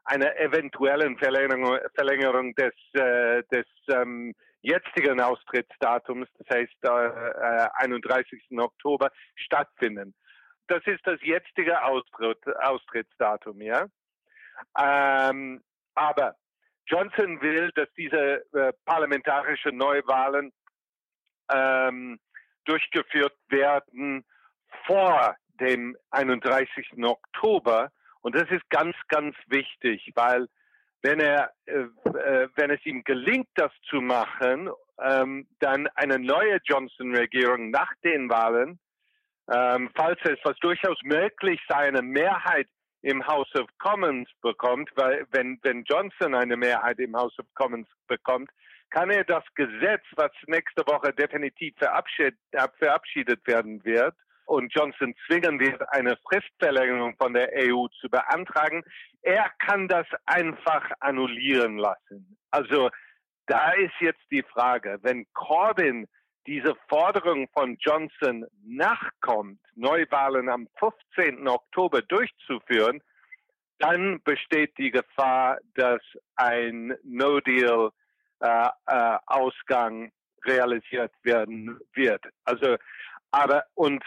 einer 0.05 0.37
eventuellen 0.39 1.19
Verlängerung, 1.19 1.79
Verlängerung 1.95 2.55
des, 2.55 2.75
äh, 2.95 3.43
des 3.53 3.67
ähm, 3.91 4.35
jetzigen 4.63 5.21
Austrittsdatums, 5.21 6.29
das 6.39 6.59
heißt 6.59 6.75
äh, 6.83 7.69
31. 7.75 8.43
Oktober, 8.59 9.11
stattfinden. 9.37 10.15
Das 10.67 10.83
ist 10.87 11.07
das 11.07 11.19
jetzige 11.23 11.83
Austritt, 11.83 12.39
Austrittsdatum, 12.63 13.61
ja. 13.63 13.87
Ähm, 14.79 15.63
aber 15.95 16.35
Johnson 16.87 17.41
will, 17.41 17.71
dass 17.75 17.89
diese 17.97 18.45
äh, 18.53 18.73
parlamentarischen 18.85 19.77
Neuwahlen 19.77 20.53
ähm, 21.51 22.19
durchgeführt 22.65 23.37
werden 23.49 24.25
vor 24.87 25.37
dem 25.61 25.97
31. 26.11 27.03
Oktober. 27.03 27.91
Und 28.21 28.35
das 28.35 28.49
ist 28.51 28.69
ganz, 28.71 28.97
ganz 29.09 29.37
wichtig, 29.47 30.13
weil 30.15 30.49
wenn 31.03 31.21
er, 31.21 31.53
äh, 31.67 31.81
äh, 31.81 32.49
wenn 32.57 32.71
es 32.71 32.85
ihm 32.85 33.05
gelingt, 33.05 33.49
das 33.55 33.73
zu 33.89 34.01
machen, 34.01 34.71
ähm, 35.01 35.47
dann 35.61 35.87
eine 35.95 36.19
neue 36.19 36.59
Johnson-Regierung 36.65 37.71
nach 37.71 37.93
den 38.03 38.29
Wahlen, 38.29 38.79
ähm, 39.51 39.91
falls 39.95 40.19
es 40.25 40.39
was 40.43 40.57
durchaus 40.59 40.99
möglich 41.05 41.61
sei, 41.69 41.89
eine 41.89 42.03
Mehrheit 42.03 42.69
im 43.03 43.25
House 43.27 43.55
of 43.55 43.69
Commons 43.79 44.29
bekommt, 44.43 44.91
weil 44.97 45.25
wenn, 45.31 45.59
wenn 45.63 45.85
Johnson 45.85 46.35
eine 46.35 46.57
Mehrheit 46.57 46.99
im 46.99 47.17
House 47.17 47.39
of 47.39 47.47
Commons 47.55 47.89
bekommt, 48.09 48.51
kann 48.91 49.11
er 49.11 49.25
das 49.25 49.45
Gesetz, 49.55 50.03
was 50.17 50.33
nächste 50.47 50.83
Woche 50.87 51.13
definitiv 51.13 51.75
verabschiedet, 51.79 52.39
verabschiedet 52.79 53.47
werden 53.47 53.85
wird, 53.85 54.15
und 54.49 54.73
Johnson 54.75 55.15
zwingen 55.27 55.61
wird, 55.61 55.81
eine 55.93 56.17
Fristverlängerung 56.27 57.15
von 57.17 57.35
der 57.35 57.51
EU 57.55 57.87
zu 58.01 58.09
beantragen, 58.09 58.83
er 59.29 59.51
kann 59.59 59.89
das 59.89 60.07
einfach 60.25 60.91
annullieren 61.01 61.77
lassen. 61.77 62.39
Also 62.51 62.89
da 63.47 63.73
ist 63.73 63.93
jetzt 64.01 64.25
die 64.31 64.43
Frage, 64.43 64.99
wenn 65.03 65.27
Corbyn 65.35 66.09
diese 66.47 66.75
Forderung 66.89 67.47
von 67.53 67.77
Johnson 67.79 68.47
nachkommt, 68.65 69.61
Neuwahlen 69.75 70.49
am 70.49 70.67
15. 70.79 71.47
Oktober 71.47 72.01
durchzuführen, 72.01 73.03
dann 73.79 74.23
besteht 74.23 74.73
die 74.79 74.91
Gefahr, 74.91 75.59
dass 75.75 76.01
ein 76.37 76.97
No-Deal-Ausgang 77.05 80.05
äh, 80.05 80.07
äh, 80.07 80.11
realisiert 80.51 81.13
werden 81.23 81.79
wird. 81.93 82.25
Also, 82.45 82.79
aber 83.31 83.67
und 83.75 84.03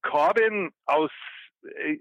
Corbyn 0.00 0.72
aus 0.86 1.10
äh, 1.62 1.98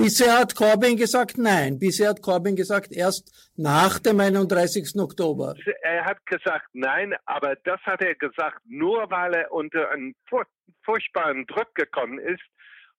Bisher 0.00 0.38
hat 0.38 0.54
Corbyn 0.54 0.96
gesagt 0.96 1.38
nein. 1.38 1.76
Bisher 1.80 2.10
hat 2.10 2.22
Corbyn 2.22 2.54
gesagt 2.54 2.92
erst 2.92 3.52
nach 3.56 3.98
dem 3.98 4.20
31. 4.20 4.94
Oktober. 4.96 5.56
Er 5.82 6.04
hat 6.04 6.24
gesagt 6.24 6.68
nein, 6.72 7.16
aber 7.26 7.56
das 7.64 7.80
hat 7.82 8.00
er 8.00 8.14
gesagt 8.14 8.60
nur, 8.64 9.10
weil 9.10 9.34
er 9.34 9.50
unter 9.50 9.90
einen 9.90 10.14
furchtbaren 10.84 11.48
Druck 11.48 11.74
gekommen 11.74 12.20
ist 12.20 12.44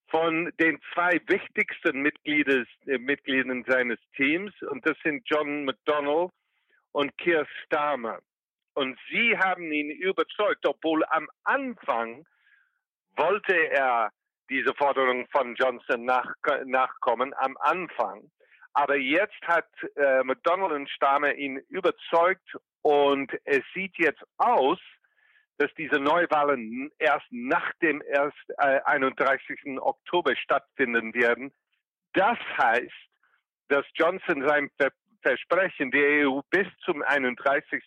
von 0.09 0.51
den 0.59 0.77
zwei 0.93 1.21
wichtigsten 1.27 2.01
Mitgliedern, 2.01 2.67
äh, 2.85 2.97
Mitgliedern 2.97 3.63
seines 3.65 3.99
Teams 4.17 4.51
und 4.69 4.85
das 4.85 4.97
sind 5.01 5.23
John 5.25 5.63
McDonnell 5.63 6.27
und 6.91 7.17
Keir 7.17 7.47
Starmer. 7.63 8.19
Und 8.73 8.99
sie 9.09 9.38
haben 9.38 9.71
ihn 9.71 9.89
überzeugt, 9.89 10.65
obwohl 10.65 11.05
am 11.12 11.29
Anfang 11.45 12.25
wollte 13.15 13.55
er 13.71 14.12
diese 14.49 14.73
Forderung 14.75 15.27
von 15.31 15.55
Johnson 15.55 16.05
nach, 16.05 16.33
nachkommen 16.65 17.33
am 17.38 17.57
Anfang. 17.57 18.29
Aber 18.73 18.95
jetzt 18.95 19.41
hat 19.43 19.67
äh, 19.95 20.23
McDonald 20.23 20.71
und 20.71 20.89
Stamer 20.89 21.33
ihn 21.33 21.57
überzeugt 21.69 22.55
und 22.81 23.31
es 23.45 23.62
sieht 23.73 23.97
jetzt 23.97 24.23
aus, 24.38 24.79
dass 25.57 25.73
diese 25.73 25.99
Neuwahlen 25.99 26.89
erst 26.99 27.25
nach 27.31 27.71
dem 27.81 28.01
erst, 28.01 28.38
äh, 28.57 28.79
31. 28.85 29.79
Oktober 29.79 30.35
stattfinden 30.35 31.13
werden. 31.13 31.51
Das 32.13 32.38
heißt, 32.57 32.91
dass 33.67 33.85
Johnson 33.93 34.47
sein 34.47 34.69
Ver 34.77 34.91
Versprechen, 35.21 35.91
die 35.91 36.25
EU 36.25 36.39
bis 36.49 36.65
zum 36.85 37.01
31. 37.01 37.83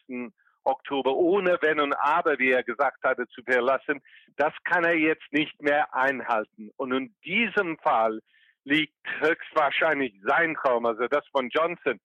Oktober 0.65 1.15
ohne 1.15 1.59
Wenn 1.61 1.81
und 1.81 1.93
Aber, 1.95 2.39
wie 2.39 2.53
er 2.53 2.63
gesagt 2.63 3.03
hatte, 3.05 3.27
zu 3.29 3.43
verlassen, 3.43 4.01
das 4.37 4.53
kann 4.65 4.85
er 4.85 4.97
jetzt 4.97 5.33
nicht 5.33 5.61
mehr 5.61 5.95
einhalten. 5.95 6.71
Und 6.77 6.93
in 6.93 7.15
diesem 7.25 7.79
Fall 7.79 8.21
liegt 8.65 8.95
höchstwahrscheinlich 9.21 10.15
sein 10.25 10.55
Traum, 10.55 10.87
also 10.87 11.07
das 11.09 11.27
von 11.29 11.49
Johnson, 11.49 12.01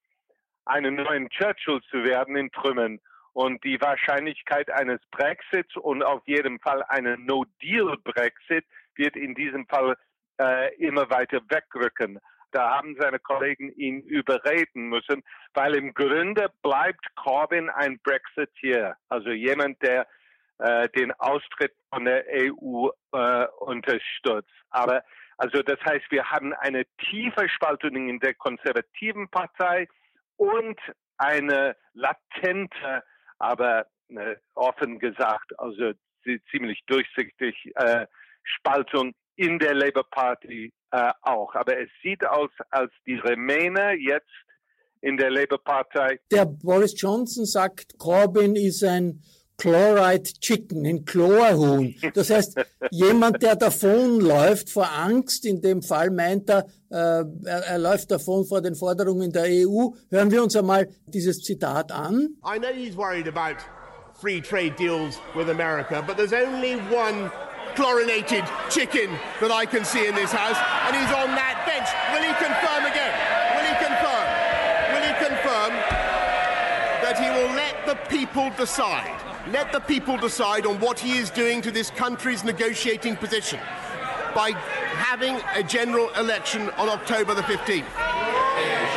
einen 0.66 0.96
neuen 0.96 1.30
Churchill 1.30 1.82
zu 1.90 2.04
werden 2.04 2.36
in 2.36 2.52
Trümmern. 2.52 3.00
Und 3.34 3.64
die 3.64 3.80
Wahrscheinlichkeit 3.80 4.72
eines 4.72 5.00
Brexits 5.12 5.76
und 5.78 6.04
auf 6.04 6.28
jeden 6.28 6.60
Fall 6.60 6.84
einen 6.90 7.26
No-Deal-Brexit 7.26 8.66
wird 8.96 9.16
in 9.16 9.36
diesem 9.36 9.68
Fall 9.68 9.96
äh, 10.40 10.76
immer 10.78 11.10
weiter 11.12 11.42
wegrücken. 11.48 12.20
Da 12.52 12.78
haben 12.78 12.96
seine 13.00 13.20
Kollegen 13.20 13.72
ihn 13.74 14.02
überreden 14.02 14.90
müssen, 14.90 15.24
weil 15.54 15.76
im 15.76 15.94
Grunde 15.94 16.50
bleibt 16.62 17.06
Corbyn 17.16 17.70
ein 17.70 18.00
Brexiteer, 18.00 18.96
also 19.10 19.30
jemand, 19.30 19.82
der 19.82 20.08
äh, 20.60 20.90
den 20.90 21.12
Austritt 21.14 21.74
von 21.94 22.06
der 22.06 22.26
EU 22.32 22.90
äh, 23.14 23.46
unterstützt. 23.60 24.50
Aber 24.70 25.04
also 25.38 25.62
das 25.62 25.80
heißt, 25.86 26.06
wir 26.10 26.32
haben 26.32 26.54
eine 26.54 26.86
tiefe 27.10 27.48
Spaltung 27.50 28.10
in 28.10 28.20
der 28.20 28.34
konservativen 28.34 29.30
Partei 29.30 29.88
und 30.36 30.80
eine 31.18 31.76
latente, 31.94 33.04
aber 33.38 33.86
äh, 34.10 34.36
offen 34.56 35.00
gesagt, 35.00 35.58
also 35.60 35.94
ziemlich 36.52 36.84
durchsichtig 36.88 37.72
äh, 37.76 38.08
Spaltung 38.44 39.14
in 39.38 39.60
der 39.60 39.74
Labour 39.74 40.06
Party 40.10 40.74
äh, 40.92 41.12
auch. 41.22 41.56
Aber 41.56 41.80
es 41.80 41.90
sieht 42.04 42.26
aus, 42.26 42.50
als 42.70 42.92
die 43.06 43.16
Remainer 43.16 43.94
jetzt 43.94 44.26
in 45.02 45.16
der 45.16 45.32
Labour 45.32 45.64
Partei. 45.64 46.20
Der 46.32 46.46
Boris 46.46 47.00
Johnson 47.00 47.46
sagt, 47.46 47.98
Corbyn 47.98 48.56
ist 48.56 48.84
ein 48.84 49.22
Chloride 49.58 50.24
Chicken, 50.40 50.86
ein 50.86 51.06
Chlorhuhn. 51.06 51.96
Das 52.14 52.30
heißt, 52.30 52.60
jemand, 52.92 53.42
der 53.42 53.56
davonläuft 53.56 54.70
vor 54.70 54.92
Angst, 54.92 55.46
in 55.46 55.62
dem 55.62 55.82
Fall 55.82 56.12
meint 56.12 56.50
er, 56.50 56.66
äh, 56.92 57.24
er, 57.46 57.64
er 57.66 57.78
läuft 57.80 58.12
davon 58.12 58.46
vor 58.46 58.62
den 58.62 58.76
Forderungen 58.76 59.32
der 59.32 59.46
EU. 59.46 59.90
Hören 60.10 60.32
wir 60.32 60.44
uns 60.44 60.56
einmal 60.56 60.88
dieses 61.08 61.42
Zitat 61.42 61.92
an. 61.92 62.38
I 62.44 62.60
know 62.60 62.70
he's 62.74 62.96
worried 62.96 63.28
about 63.28 63.58
free 64.20 64.42
trade 64.42 64.76
deals 64.78 65.20
with 65.36 65.50
America, 65.50 66.04
but 66.06 66.18
there's 66.18 66.34
only 66.34 66.76
one 66.92 67.32
chlorinated 67.78 68.44
chicken 68.72 69.12
that 69.40 69.52
I 69.52 69.64
can 69.64 69.86
see 69.86 70.08
in 70.08 70.16
this 70.16 70.32
house, 70.32 70.58
and 70.90 70.96
he's 70.98 71.14
on 71.14 71.30
that 71.38 71.62
bench. 71.70 71.86
Will 72.10 72.26
he 72.26 72.34
confirm 72.42 72.90
again? 72.90 73.14
Will 73.54 73.70
he 73.70 73.78
confirm? 73.78 74.26
Will 74.98 75.06
he 75.06 75.14
confirm 75.22 75.72
that 77.06 77.22
he 77.22 77.30
will 77.30 77.54
let 77.54 77.86
the 77.86 77.94
people 78.10 78.50
decide? 78.58 79.14
Let 79.52 79.72
the 79.72 79.80
people 79.80 80.18
decide 80.18 80.66
on 80.66 80.80
what 80.80 80.98
he 80.98 81.20
is 81.20 81.30
doing 81.30 81.62
to 81.62 81.70
this 81.70 81.92
country's 81.92 82.44
negotiating 82.44 83.16
position 83.16 83.60
by 84.34 84.54
having 84.98 85.38
a 85.54 85.62
general 85.62 86.10
election 86.16 86.72
on 86.78 86.90
October 86.90 87.36
the 87.36 87.44
15th. 87.44 87.86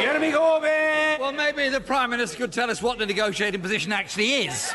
Jeremy 0.00 0.32
Corbyn! 0.32 1.20
Well, 1.20 1.32
maybe 1.32 1.68
the 1.68 1.82
Prime 1.82 2.08
Minister 2.08 2.38
could 2.38 2.52
tell 2.52 2.70
us 2.70 2.80
what 2.80 2.96
the 2.96 3.04
negotiating 3.04 3.60
position 3.60 3.92
actually 3.92 4.46
is. 4.46 4.72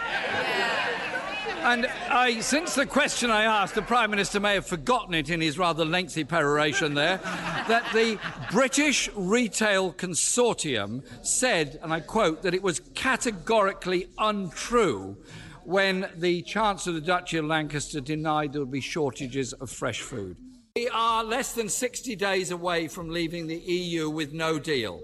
And 1.66 1.88
I, 1.88 2.42
since 2.42 2.76
the 2.76 2.86
question 2.86 3.32
I 3.32 3.46
asked, 3.46 3.74
the 3.74 3.82
Prime 3.82 4.12
Minister 4.12 4.40
may 4.40 4.54
have 4.54 4.68
forgotten 4.68 5.16
it 5.16 5.32
in 5.32 5.42
his 5.42 5.58
rather 5.58 5.84
lengthy 5.84 6.24
peroration 6.24 6.94
there, 6.94 7.18
that 7.18 7.84
the 7.92 8.20
British 8.52 9.10
Retail 9.16 9.92
Consortium 9.94 11.04
said, 11.26 11.80
and 11.82 11.92
I 11.92 12.02
quote, 12.02 12.44
that 12.44 12.54
it 12.54 12.62
was 12.62 12.82
categorically 12.94 14.10
untrue 14.20 15.18
when 15.64 16.08
the 16.16 16.44
Chancellor 16.44 16.98
of 16.98 17.02
the 17.02 17.08
Duchy 17.08 17.38
of 17.38 17.46
Lancaster 17.46 18.00
denied 18.00 18.54
there 18.54 18.62
would 18.62 18.70
be 18.70 18.80
shortages 18.80 19.52
of 19.54 19.72
fresh 19.72 20.02
food. 20.02 20.38
We 20.76 20.88
are 20.90 21.24
less 21.24 21.54
than 21.54 21.68
60 21.68 22.16
days 22.16 22.52
away 22.52 22.88
from 22.88 23.10
leaving 23.10 23.48
the 23.48 23.58
EU 23.58 24.12
with 24.12 24.34
no 24.34 24.60
deal. 24.60 25.02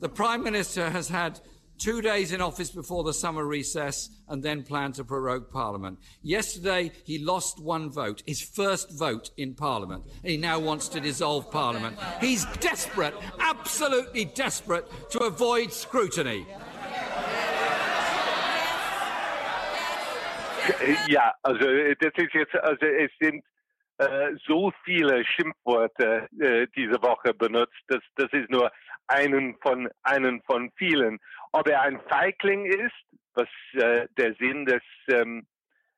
The 0.00 0.08
Prime 0.08 0.42
Minister 0.42 0.90
has 0.90 1.08
had 1.08 1.38
two 1.80 2.02
days 2.02 2.30
in 2.30 2.40
office 2.40 2.70
before 2.70 3.02
the 3.02 3.12
summer 3.12 3.44
recess 3.44 4.10
and 4.28 4.42
then 4.42 4.62
planned 4.62 4.94
to 4.94 5.04
prorogue 5.04 5.50
Parliament. 5.50 5.98
Yesterday, 6.22 6.92
he 7.04 7.18
lost 7.18 7.60
one 7.60 7.90
vote, 7.90 8.22
his 8.26 8.42
first 8.42 8.92
vote 8.96 9.30
in 9.36 9.54
Parliament. 9.54 10.04
He 10.22 10.36
now 10.36 10.58
wants 10.58 10.88
to 10.90 11.00
dissolve 11.00 11.50
Parliament. 11.50 11.96
He's 12.20 12.44
desperate, 12.60 13.14
absolutely 13.40 14.26
desperate, 14.26 14.86
to 15.10 15.20
avoid 15.20 15.72
scrutiny. 15.72 16.46
Ja, 21.08 21.32
also 21.42 21.66
äh, 21.66 21.96
das 21.98 22.12
ist 22.16 22.34
jetzt, 22.34 22.54
also 22.54 22.86
es 22.86 23.10
sind 23.20 23.42
äh, 23.98 24.32
so 24.46 24.70
viele 24.84 25.24
Schimpfworte 25.24 26.28
äh, 26.38 26.66
diese 26.76 27.02
Woche 27.02 27.34
benutzt. 27.34 27.80
Das, 27.88 28.00
das 28.16 28.28
ist 28.32 28.50
nur 28.50 28.70
einen 29.08 29.56
von 29.62 29.88
einen 30.04 30.40
von 30.42 30.70
vielen. 30.76 31.18
Ob 31.52 31.68
er 31.68 31.82
ein 31.82 32.00
Feigling 32.08 32.64
ist, 32.66 33.18
was 33.34 33.48
äh, 33.72 34.06
der 34.16 34.34
Sinn 34.34 34.66
des 34.66 34.82
ähm, 35.08 35.46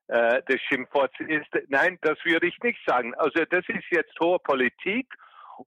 äh, 0.09 0.43
des 0.43 0.61
Schimpfworts 0.63 1.19
ist, 1.21 1.49
nein, 1.69 1.99
das 2.03 2.19
würde 2.25 2.47
ich 2.47 2.59
nicht 2.63 2.79
sagen. 2.87 3.15
Also 3.15 3.45
das 3.45 3.65
ist 3.69 3.85
jetzt 3.91 4.19
hohe 4.21 4.39
Politik 4.41 5.07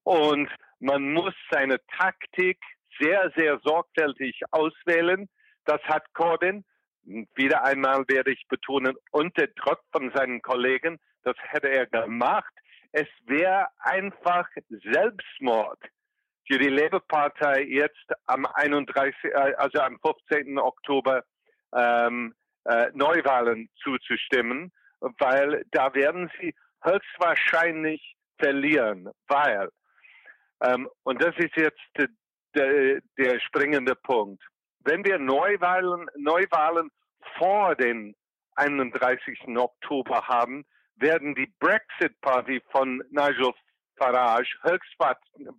und 0.03 0.49
man 0.79 1.13
muss 1.13 1.33
seine 1.49 1.79
Taktik 1.97 2.59
sehr, 2.99 3.31
sehr 3.35 3.59
sorgfältig 3.63 4.41
auswählen. 4.51 5.27
Das 5.65 5.81
hat 5.83 6.13
Corbyn, 6.13 6.63
wieder 7.03 7.63
einmal 7.63 8.03
werde 8.07 8.31
ich 8.31 8.47
betonen, 8.47 8.95
unter 9.11 9.47
Druck 9.47 9.81
von 9.91 10.11
seinen 10.13 10.41
Kollegen, 10.41 10.99
das 11.23 11.35
hätte 11.39 11.69
er 11.69 11.87
gemacht. 11.87 12.53
Es 12.91 13.07
wäre 13.25 13.67
einfach 13.79 14.47
Selbstmord 14.69 15.79
für 16.47 16.59
die 16.59 16.69
Labour-Partei 16.69 17.63
jetzt 17.63 18.05
am 18.27 18.45
31, 18.45 19.15
äh, 19.23 19.53
also 19.57 19.79
am 19.79 19.99
15. 19.99 20.57
Oktober 20.59 21.23
ähm, 21.73 22.33
äh, 22.65 22.87
Neuwahlen 22.93 23.69
zuzustimmen, 23.81 24.71
weil 25.19 25.63
da 25.71 25.93
werden 25.93 26.31
sie 26.39 26.55
höchstwahrscheinlich 26.83 28.15
verlieren, 28.37 29.09
weil 29.27 29.69
ähm, 30.61 30.89
und 31.03 31.21
das 31.21 31.35
ist 31.37 31.55
jetzt 31.55 31.81
der, 32.55 33.01
der 33.17 33.39
springende 33.39 33.95
Punkt. 33.95 34.41
Wenn 34.79 35.03
wir 35.03 35.19
Neuwahlen, 35.19 36.07
Neuwahlen 36.15 36.89
vor 37.37 37.75
den 37.75 38.15
31. 38.55 39.57
Oktober 39.57 40.27
haben, 40.27 40.65
werden 40.95 41.35
die 41.35 41.51
Brexit 41.59 42.19
Party 42.21 42.61
von 42.71 43.03
Nigel 43.09 43.51
Farage 43.97 44.57
höchstwahrscheinlich 44.63 45.55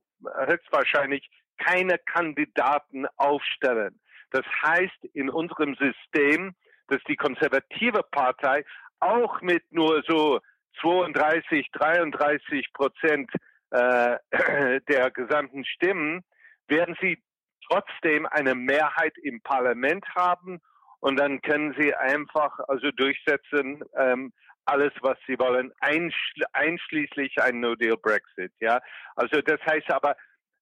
keine 1.58 1.98
Kandidaten 1.98 3.06
aufstellen. 3.16 4.00
Das 4.30 4.44
heißt 4.62 5.04
in 5.14 5.30
unserem 5.30 5.74
System, 5.76 6.54
dass 6.88 7.02
die 7.08 7.16
konservative 7.16 8.02
Partei 8.10 8.64
auch 9.00 9.40
mit 9.40 9.62
nur 9.72 10.02
so 10.06 10.40
32, 10.80 11.68
33 11.72 12.72
Prozent 12.72 13.30
äh, 13.70 14.18
der 14.88 15.10
gesamten 15.10 15.64
Stimmen 15.64 16.22
werden 16.68 16.96
sie 17.00 17.22
trotzdem 17.68 18.26
eine 18.26 18.54
Mehrheit 18.54 19.16
im 19.22 19.40
Parlament 19.42 20.04
haben 20.14 20.60
und 21.00 21.18
dann 21.18 21.40
können 21.42 21.74
sie 21.78 21.94
einfach 21.94 22.58
also 22.68 22.90
durchsetzen 22.90 23.82
ähm, 23.96 24.32
alles, 24.66 24.92
was 25.00 25.18
sie 25.26 25.38
wollen, 25.38 25.72
einschli 25.80 26.44
einschließlich 26.52 27.40
ein 27.42 27.60
No-Deal-Brexit. 27.60 28.52
Ja, 28.60 28.80
also 29.14 29.40
das 29.40 29.60
heißt 29.66 29.90
aber, 29.90 30.16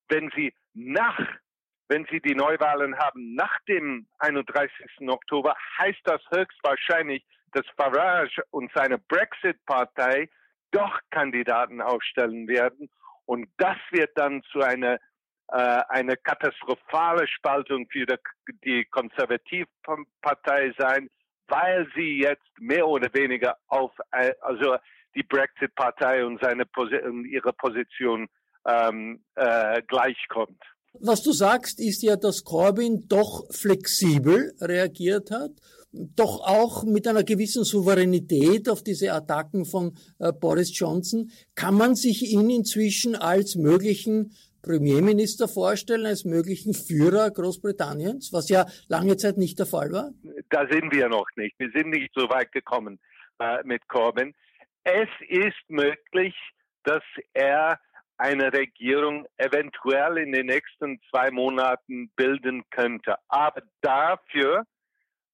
wenn 0.08 0.30
sie 0.36 0.54
nach 0.74 1.18
wenn 1.88 2.06
Sie 2.10 2.20
die 2.20 2.34
Neuwahlen 2.34 2.96
haben 2.98 3.34
nach 3.34 3.60
dem 3.68 4.06
31. 4.18 4.72
Oktober, 5.06 5.54
heißt 5.78 6.00
das 6.04 6.22
höchstwahrscheinlich, 6.34 7.24
dass 7.52 7.66
Farage 7.76 8.42
und 8.50 8.70
seine 8.74 8.98
Brexit-Partei 8.98 10.30
doch 10.70 10.98
Kandidaten 11.10 11.80
aufstellen 11.80 12.48
werden. 12.48 12.88
Und 13.26 13.48
das 13.58 13.76
wird 13.90 14.10
dann 14.16 14.42
zu 14.50 14.60
einer 14.60 14.98
äh, 15.48 15.82
eine 15.88 16.16
katastrophale 16.16 17.28
Spaltung 17.28 17.86
für 17.90 18.06
die 18.64 18.84
Konservativpartei 18.86 20.72
sein, 20.78 21.10
weil 21.48 21.86
sie 21.94 22.20
jetzt 22.20 22.42
mehr 22.58 22.86
oder 22.86 23.12
weniger 23.12 23.56
auf 23.68 23.92
äh, 24.12 24.32
also 24.40 24.76
die 25.14 25.22
Brexit-Partei 25.22 26.24
und 26.24 26.40
seine 26.40 26.64
und 27.04 27.24
ihre 27.26 27.52
Position 27.52 28.28
ähm, 28.66 29.22
äh, 29.36 29.82
gleichkommt. 29.82 30.60
Was 31.00 31.22
du 31.22 31.32
sagst, 31.32 31.80
ist 31.80 32.02
ja, 32.02 32.16
dass 32.16 32.44
Corbyn 32.44 33.08
doch 33.08 33.44
flexibel 33.50 34.54
reagiert 34.60 35.30
hat, 35.32 35.50
doch 35.90 36.40
auch 36.40 36.84
mit 36.84 37.06
einer 37.08 37.24
gewissen 37.24 37.64
Souveränität 37.64 38.68
auf 38.68 38.82
diese 38.82 39.12
Attacken 39.12 39.64
von 39.64 39.96
äh, 40.18 40.32
Boris 40.32 40.76
Johnson. 40.78 41.30
Kann 41.54 41.74
man 41.74 41.94
sich 41.96 42.22
ihn 42.22 42.48
inzwischen 42.48 43.16
als 43.16 43.56
möglichen 43.56 44.34
Premierminister 44.64 45.48
vorstellen, 45.48 46.06
als 46.06 46.24
möglichen 46.24 46.74
Führer 46.74 47.30
Großbritanniens, 47.30 48.32
was 48.32 48.48
ja 48.48 48.66
lange 48.88 49.16
Zeit 49.16 49.36
nicht 49.36 49.58
der 49.58 49.66
Fall 49.66 49.92
war? 49.92 50.10
Da 50.50 50.66
sind 50.68 50.92
wir 50.92 51.08
noch 51.08 51.26
nicht. 51.36 51.54
Wir 51.58 51.70
sind 51.74 51.90
nicht 51.90 52.10
so 52.14 52.28
weit 52.28 52.52
gekommen 52.52 52.98
äh, 53.38 53.62
mit 53.64 53.86
Corbyn. 53.88 54.34
Es 54.82 55.08
ist 55.28 55.68
möglich, 55.68 56.34
dass 56.84 57.02
er 57.32 57.78
eine 58.16 58.52
Regierung 58.52 59.26
eventuell 59.38 60.18
in 60.18 60.32
den 60.32 60.46
nächsten 60.46 61.00
zwei 61.10 61.30
Monaten 61.30 62.10
bilden 62.16 62.62
könnte. 62.70 63.16
Aber 63.28 63.62
dafür 63.80 64.64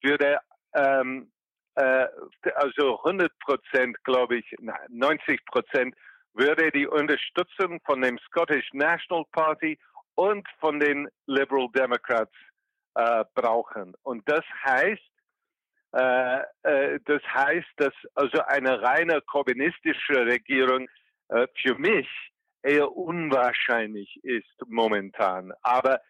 würde 0.02 0.38
ähm, 0.74 1.30
äh, 1.74 2.06
also 2.54 2.98
100 3.04 3.30
Prozent, 3.40 4.02
glaube 4.04 4.38
ich, 4.38 4.54
90 4.88 5.44
Prozent 5.46 5.94
würde 6.34 6.70
die 6.70 6.86
Unterstützung 6.86 7.80
von 7.84 8.00
dem 8.02 8.18
Scottish 8.26 8.68
National 8.72 9.24
Party 9.32 9.78
und 10.14 10.46
von 10.58 10.78
den 10.78 11.08
Liberal 11.26 11.68
Democrats 11.74 12.32
äh, 12.94 13.24
brauchen. 13.34 13.94
Und 14.02 14.28
das 14.28 14.44
heißt, 14.64 15.10
äh, 15.92 16.40
äh, 16.62 17.00
das 17.04 17.22
heißt, 17.22 17.68
dass 17.76 17.94
also 18.14 18.40
eine 18.46 18.80
reine 18.80 19.20
kommunistische 19.22 20.24
Regierung 20.26 20.88
äh, 21.28 21.46
für 21.60 21.74
mich 21.76 22.08
eher 22.62 22.92
unwahrscheinlich 22.92 24.20
ist 24.22 24.54
momentan. 24.66 25.52
Aber 25.62 26.00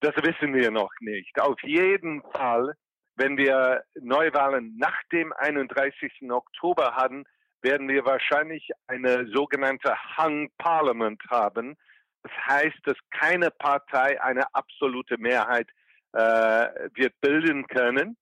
das 0.00 0.16
wissen 0.16 0.54
wir 0.54 0.70
noch 0.70 0.92
nicht. 1.00 1.40
Auf 1.40 1.60
jeden 1.62 2.22
Fall, 2.32 2.74
wenn 3.16 3.36
wir 3.36 3.84
Neuwahlen 4.00 4.76
nach 4.78 5.02
dem 5.12 5.32
31. 5.32 6.30
Oktober 6.30 6.94
haben, 6.94 7.24
werden 7.62 7.88
wir 7.88 8.04
wahrscheinlich 8.04 8.68
eine 8.86 9.26
sogenannte 9.32 9.94
Hung 10.16 10.50
Parliament 10.58 11.22
haben. 11.30 11.76
Das 12.22 12.32
heißt, 12.46 12.78
dass 12.84 12.96
keine 13.10 13.50
Partei 13.50 14.20
eine 14.20 14.44
absolute 14.54 15.18
Mehrheit 15.18 15.68
äh, 16.12 16.68
wird 16.94 17.20
bilden 17.20 17.66
können. 17.66 18.16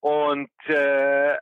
Und 0.00 0.50
äh, 0.66 1.32
äh, 1.32 1.36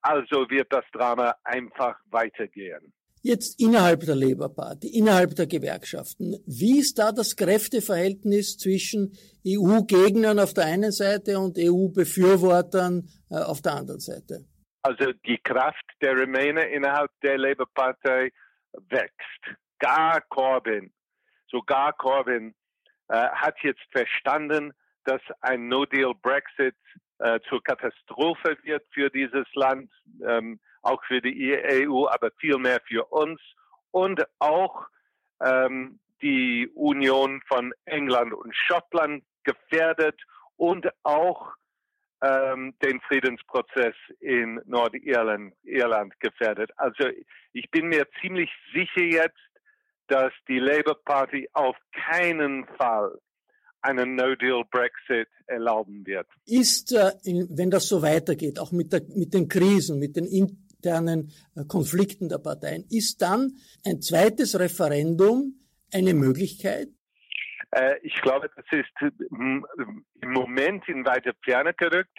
also 0.00 0.48
wird 0.50 0.72
das 0.72 0.84
Drama 0.92 1.34
einfach 1.44 1.96
weitergehen. 2.10 2.92
Jetzt 3.24 3.60
innerhalb 3.60 4.00
der 4.00 4.16
Labour 4.16 4.52
Party, 4.52 4.88
innerhalb 4.88 5.36
der 5.36 5.46
Gewerkschaften. 5.46 6.42
Wie 6.44 6.80
ist 6.80 6.98
da 6.98 7.12
das 7.12 7.36
Kräfteverhältnis 7.36 8.58
zwischen 8.58 9.16
EU-Gegnern 9.46 10.40
auf 10.40 10.54
der 10.54 10.64
einen 10.64 10.90
Seite 10.90 11.38
und 11.38 11.56
EU-Befürwortern 11.56 13.08
äh, 13.30 13.36
auf 13.36 13.62
der 13.62 13.74
anderen 13.74 14.00
Seite? 14.00 14.44
Also 14.82 15.12
die 15.26 15.38
Kraft 15.38 15.84
der 16.00 16.16
Remainer 16.16 16.66
innerhalb 16.66 17.10
der 17.22 17.38
Labour 17.38 17.68
Partei 17.74 18.32
wächst. 18.88 19.56
Gar 19.78 20.20
Corbyn, 20.22 20.92
sogar 21.48 21.92
Corbyn 21.92 22.54
äh, 23.08 23.28
hat 23.28 23.56
jetzt 23.62 23.82
verstanden, 23.90 24.72
dass 25.04 25.20
ein 25.40 25.68
No-Deal 25.68 26.14
Brexit 26.14 26.76
äh, 27.18 27.40
zur 27.48 27.62
Katastrophe 27.62 28.56
wird 28.62 28.84
für 28.92 29.10
dieses 29.10 29.46
Land. 29.54 29.90
Ähm, 30.24 30.60
auch 30.82 31.02
für 31.04 31.20
die 31.20 31.56
EU, 31.56 32.06
aber 32.08 32.30
vielmehr 32.38 32.80
für 32.86 33.04
uns 33.06 33.40
und 33.92 34.22
auch 34.40 34.86
ähm, 35.40 35.98
die 36.20 36.68
Union 36.74 37.40
von 37.46 37.72
England 37.84 38.32
und 38.32 38.54
Schottland 38.54 39.24
gefährdet 39.44 40.20
und 40.56 40.88
auch 41.04 41.52
ähm, 42.22 42.74
den 42.82 43.00
Friedensprozess 43.00 43.94
in 44.20 44.60
Nordirland 44.64 45.54
Irland 45.64 46.18
gefährdet. 46.20 46.70
Also 46.76 47.04
ich 47.52 47.70
bin 47.70 47.88
mir 47.88 48.06
ziemlich 48.20 48.48
sicher 48.72 49.04
jetzt, 49.04 49.38
dass 50.06 50.32
die 50.48 50.58
Labour 50.58 50.96
Party 51.04 51.48
auf 51.52 51.76
keinen 51.92 52.66
Fall 52.78 53.18
einen 53.80 54.14
No-Deal-Brexit 54.14 55.28
erlauben 55.46 56.06
wird. 56.06 56.28
Ist, 56.46 56.92
äh, 56.92 57.12
wenn 57.50 57.70
das 57.70 57.88
so 57.88 58.00
weitergeht, 58.02 58.58
auch 58.60 58.70
mit, 58.70 58.92
der, 58.92 59.02
mit 59.16 59.34
den 59.34 59.48
Krisen, 59.48 59.98
mit 59.98 60.14
den 60.14 60.26
internen 60.26 61.32
äh, 61.56 61.64
Konflikten 61.66 62.28
der 62.28 62.38
Parteien, 62.38 62.84
ist 62.90 63.20
dann 63.20 63.56
ein 63.84 64.00
zweites 64.00 64.58
Referendum 64.58 65.56
eine 65.92 66.14
Möglichkeit? 66.14 66.88
Äh, 67.72 67.98
ich 68.02 68.14
glaube, 68.20 68.50
das 68.54 68.64
ist 68.70 69.12
im 69.30 69.66
Moment 70.22 70.88
in 70.88 71.04
weiter 71.04 71.32
Ferne 71.44 71.74
gerückt, 71.74 72.18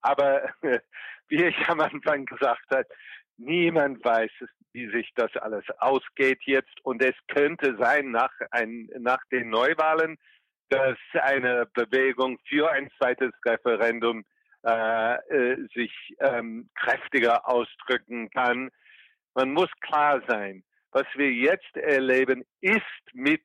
aber 0.00 0.50
wie 1.28 1.44
ich 1.44 1.68
am 1.68 1.80
Anfang 1.80 2.24
gesagt 2.24 2.70
habe, 2.70 2.86
niemand 3.36 4.04
weiß, 4.04 4.30
wie 4.72 4.90
sich 4.90 5.10
das 5.14 5.34
alles 5.36 5.64
ausgeht 5.78 6.40
jetzt 6.44 6.84
und 6.84 7.02
es 7.02 7.14
könnte 7.28 7.76
sein 7.78 8.10
nach, 8.10 8.32
ein, 8.50 8.88
nach 8.98 9.20
den 9.30 9.50
Neuwahlen, 9.50 10.16
dass 10.68 10.98
eine 11.12 11.66
Bewegung 11.74 12.38
für 12.48 12.70
ein 12.70 12.90
zweites 12.98 13.32
Referendum 13.44 14.24
äh, 14.64 15.14
äh, 15.14 15.68
sich 15.74 15.92
ähm, 16.20 16.68
kräftiger 16.74 17.48
ausdrücken 17.48 18.30
kann. 18.30 18.70
Man 19.34 19.52
muss 19.52 19.70
klar 19.80 20.22
sein, 20.26 20.64
was 20.90 21.06
wir 21.14 21.30
jetzt 21.30 21.76
erleben, 21.76 22.44
ist 22.60 22.82
mit 23.12 23.44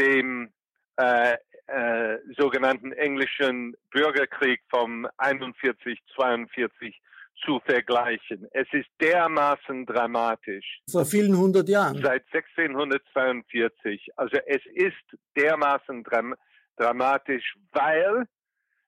dem 0.00 0.50
äh, 0.96 1.36
äh, 1.66 2.18
sogenannten 2.36 2.92
englischen 2.92 3.76
Bürgerkrieg 3.90 4.60
vom 4.70 5.06
41, 5.18 5.98
42 6.14 7.00
zu 7.44 7.60
vergleichen. 7.64 8.48
Es 8.52 8.66
ist 8.72 8.88
dermaßen 9.00 9.86
dramatisch. 9.86 10.80
Vor 10.90 11.06
vielen 11.06 11.36
hundert 11.36 11.68
Jahren. 11.68 12.02
Seit 12.02 12.24
1642. 12.32 14.08
Also 14.16 14.38
es 14.46 14.60
ist 14.74 15.18
dermaßen 15.36 16.02
dram 16.04 16.34
dramatisch, 16.76 17.54
weil 17.72 18.26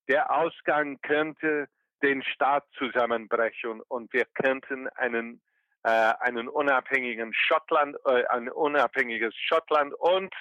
der 0.09 0.31
Ausgang 0.31 0.99
könnte 1.03 1.69
den 2.03 2.23
Staat 2.23 2.65
zusammenbrechen 2.79 3.81
und 3.89 4.13
wir 4.13 4.25
könnten 4.35 4.89
einen 4.89 5.41
äh, 5.85 6.13
einen 6.21 6.49
unabhängigen 6.49 7.33
Schottland, 7.35 7.97
äh, 8.07 8.25
ein 8.27 8.49
unabhängiges 8.49 9.35
Schottland 9.35 9.93
und 9.95 10.33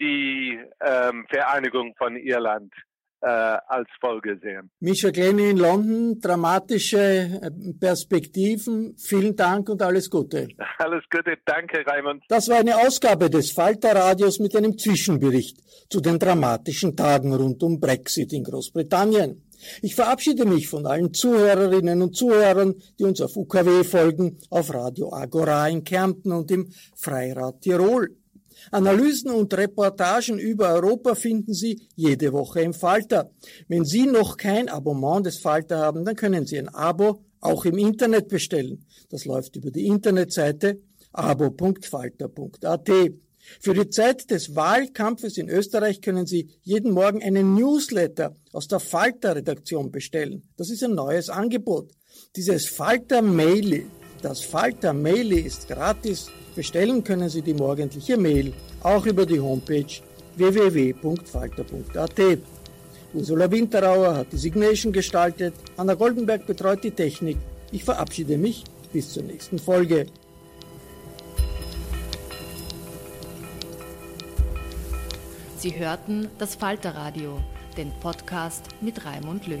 die 0.00 0.58
ähm, 0.80 1.26
Vereinigung 1.28 1.94
von 1.96 2.16
Irland 2.16 2.72
äh, 3.20 3.26
als 3.26 3.88
Folge 4.00 4.38
sehen. 4.42 4.70
Misha 4.80 5.10
Glenny 5.10 5.50
in 5.50 5.56
London, 5.56 6.20
dramatische 6.20 6.98
äh, 6.98 7.50
Perspektiven. 7.78 8.96
Vielen 8.96 9.34
Dank 9.34 9.68
und 9.68 9.82
alles 9.82 10.08
Gute. 10.08 10.48
Alles 10.78 11.02
Gute, 11.10 11.36
danke 11.44 11.84
Raimund. 11.84 12.22
Das 12.28 12.48
war 12.48 12.58
eine 12.58 12.76
Ausgabe 12.76 13.28
des 13.28 13.50
Falter 13.50 13.96
Radios 13.96 14.38
mit 14.38 14.54
einem 14.54 14.78
Zwischenbericht 14.78 15.58
zu 15.90 16.00
den 16.00 16.18
dramatischen 16.18 16.96
Tagen 16.96 17.34
rund 17.34 17.62
um 17.62 17.80
Brexit 17.80 18.32
in 18.32 18.44
Großbritannien. 18.44 19.42
Ich 19.82 19.96
verabschiede 19.96 20.44
mich 20.44 20.68
von 20.68 20.86
allen 20.86 21.12
Zuhörerinnen 21.12 22.00
und 22.02 22.14
Zuhörern, 22.14 22.76
die 22.98 23.04
uns 23.04 23.20
auf 23.20 23.36
UKW 23.36 23.82
folgen, 23.82 24.38
auf 24.50 24.72
Radio 24.72 25.12
Agora 25.12 25.68
in 25.68 25.82
Kärnten 25.82 26.30
und 26.30 26.50
im 26.52 26.70
Freirad 26.94 27.60
Tirol. 27.62 28.16
Analysen 28.70 29.30
und 29.30 29.52
Reportagen 29.54 30.38
über 30.38 30.72
Europa 30.74 31.14
finden 31.14 31.54
Sie 31.54 31.88
jede 31.94 32.32
Woche 32.32 32.60
im 32.60 32.74
Falter. 32.74 33.30
Wenn 33.68 33.84
Sie 33.84 34.06
noch 34.06 34.36
kein 34.36 34.68
Abonnement 34.68 35.24
des 35.26 35.38
Falter 35.38 35.78
haben, 35.78 36.04
dann 36.04 36.16
können 36.16 36.46
Sie 36.46 36.58
ein 36.58 36.68
Abo 36.68 37.22
auch 37.40 37.64
im 37.64 37.78
Internet 37.78 38.28
bestellen. 38.28 38.84
Das 39.10 39.24
läuft 39.24 39.56
über 39.56 39.70
die 39.70 39.86
Internetseite 39.86 40.80
abo.falter.at. 41.12 42.90
Für 43.60 43.72
die 43.74 43.88
Zeit 43.88 44.30
des 44.30 44.54
Wahlkampfes 44.54 45.38
in 45.38 45.48
Österreich 45.48 46.00
können 46.00 46.26
Sie 46.26 46.48
jeden 46.62 46.92
Morgen 46.92 47.22
einen 47.22 47.54
Newsletter 47.54 48.36
aus 48.52 48.68
der 48.68 48.80
Falter-Redaktion 48.80 49.90
bestellen. 49.90 50.42
Das 50.56 50.70
ist 50.70 50.84
ein 50.84 50.94
neues 50.94 51.30
Angebot. 51.30 51.92
Dieses 52.36 52.66
Falter-Maili, 52.66 53.86
das 54.22 54.40
Falter-Maili 54.40 55.40
ist 55.40 55.68
gratis 55.68 56.30
Bestellen 56.58 57.04
können 57.04 57.28
Sie 57.28 57.40
die 57.40 57.54
morgendliche 57.54 58.16
Mail 58.16 58.52
auch 58.82 59.06
über 59.06 59.24
die 59.24 59.38
Homepage 59.38 59.86
www.falter.at. 60.34 62.20
Ursula 63.14 63.48
Winterauer 63.48 64.16
hat 64.16 64.32
die 64.32 64.38
Signation 64.38 64.92
gestaltet, 64.92 65.54
Anna 65.76 65.94
Goldenberg 65.94 66.46
betreut 66.48 66.82
die 66.82 66.90
Technik. 66.90 67.36
Ich 67.70 67.84
verabschiede 67.84 68.36
mich 68.36 68.64
bis 68.92 69.12
zur 69.12 69.22
nächsten 69.22 69.60
Folge. 69.60 70.06
Sie 75.58 75.78
hörten 75.78 76.28
das 76.38 76.56
Falterradio, 76.56 77.38
den 77.76 77.92
Podcast 78.00 78.64
mit 78.80 79.04
Raimund 79.04 79.46
Löw. 79.46 79.60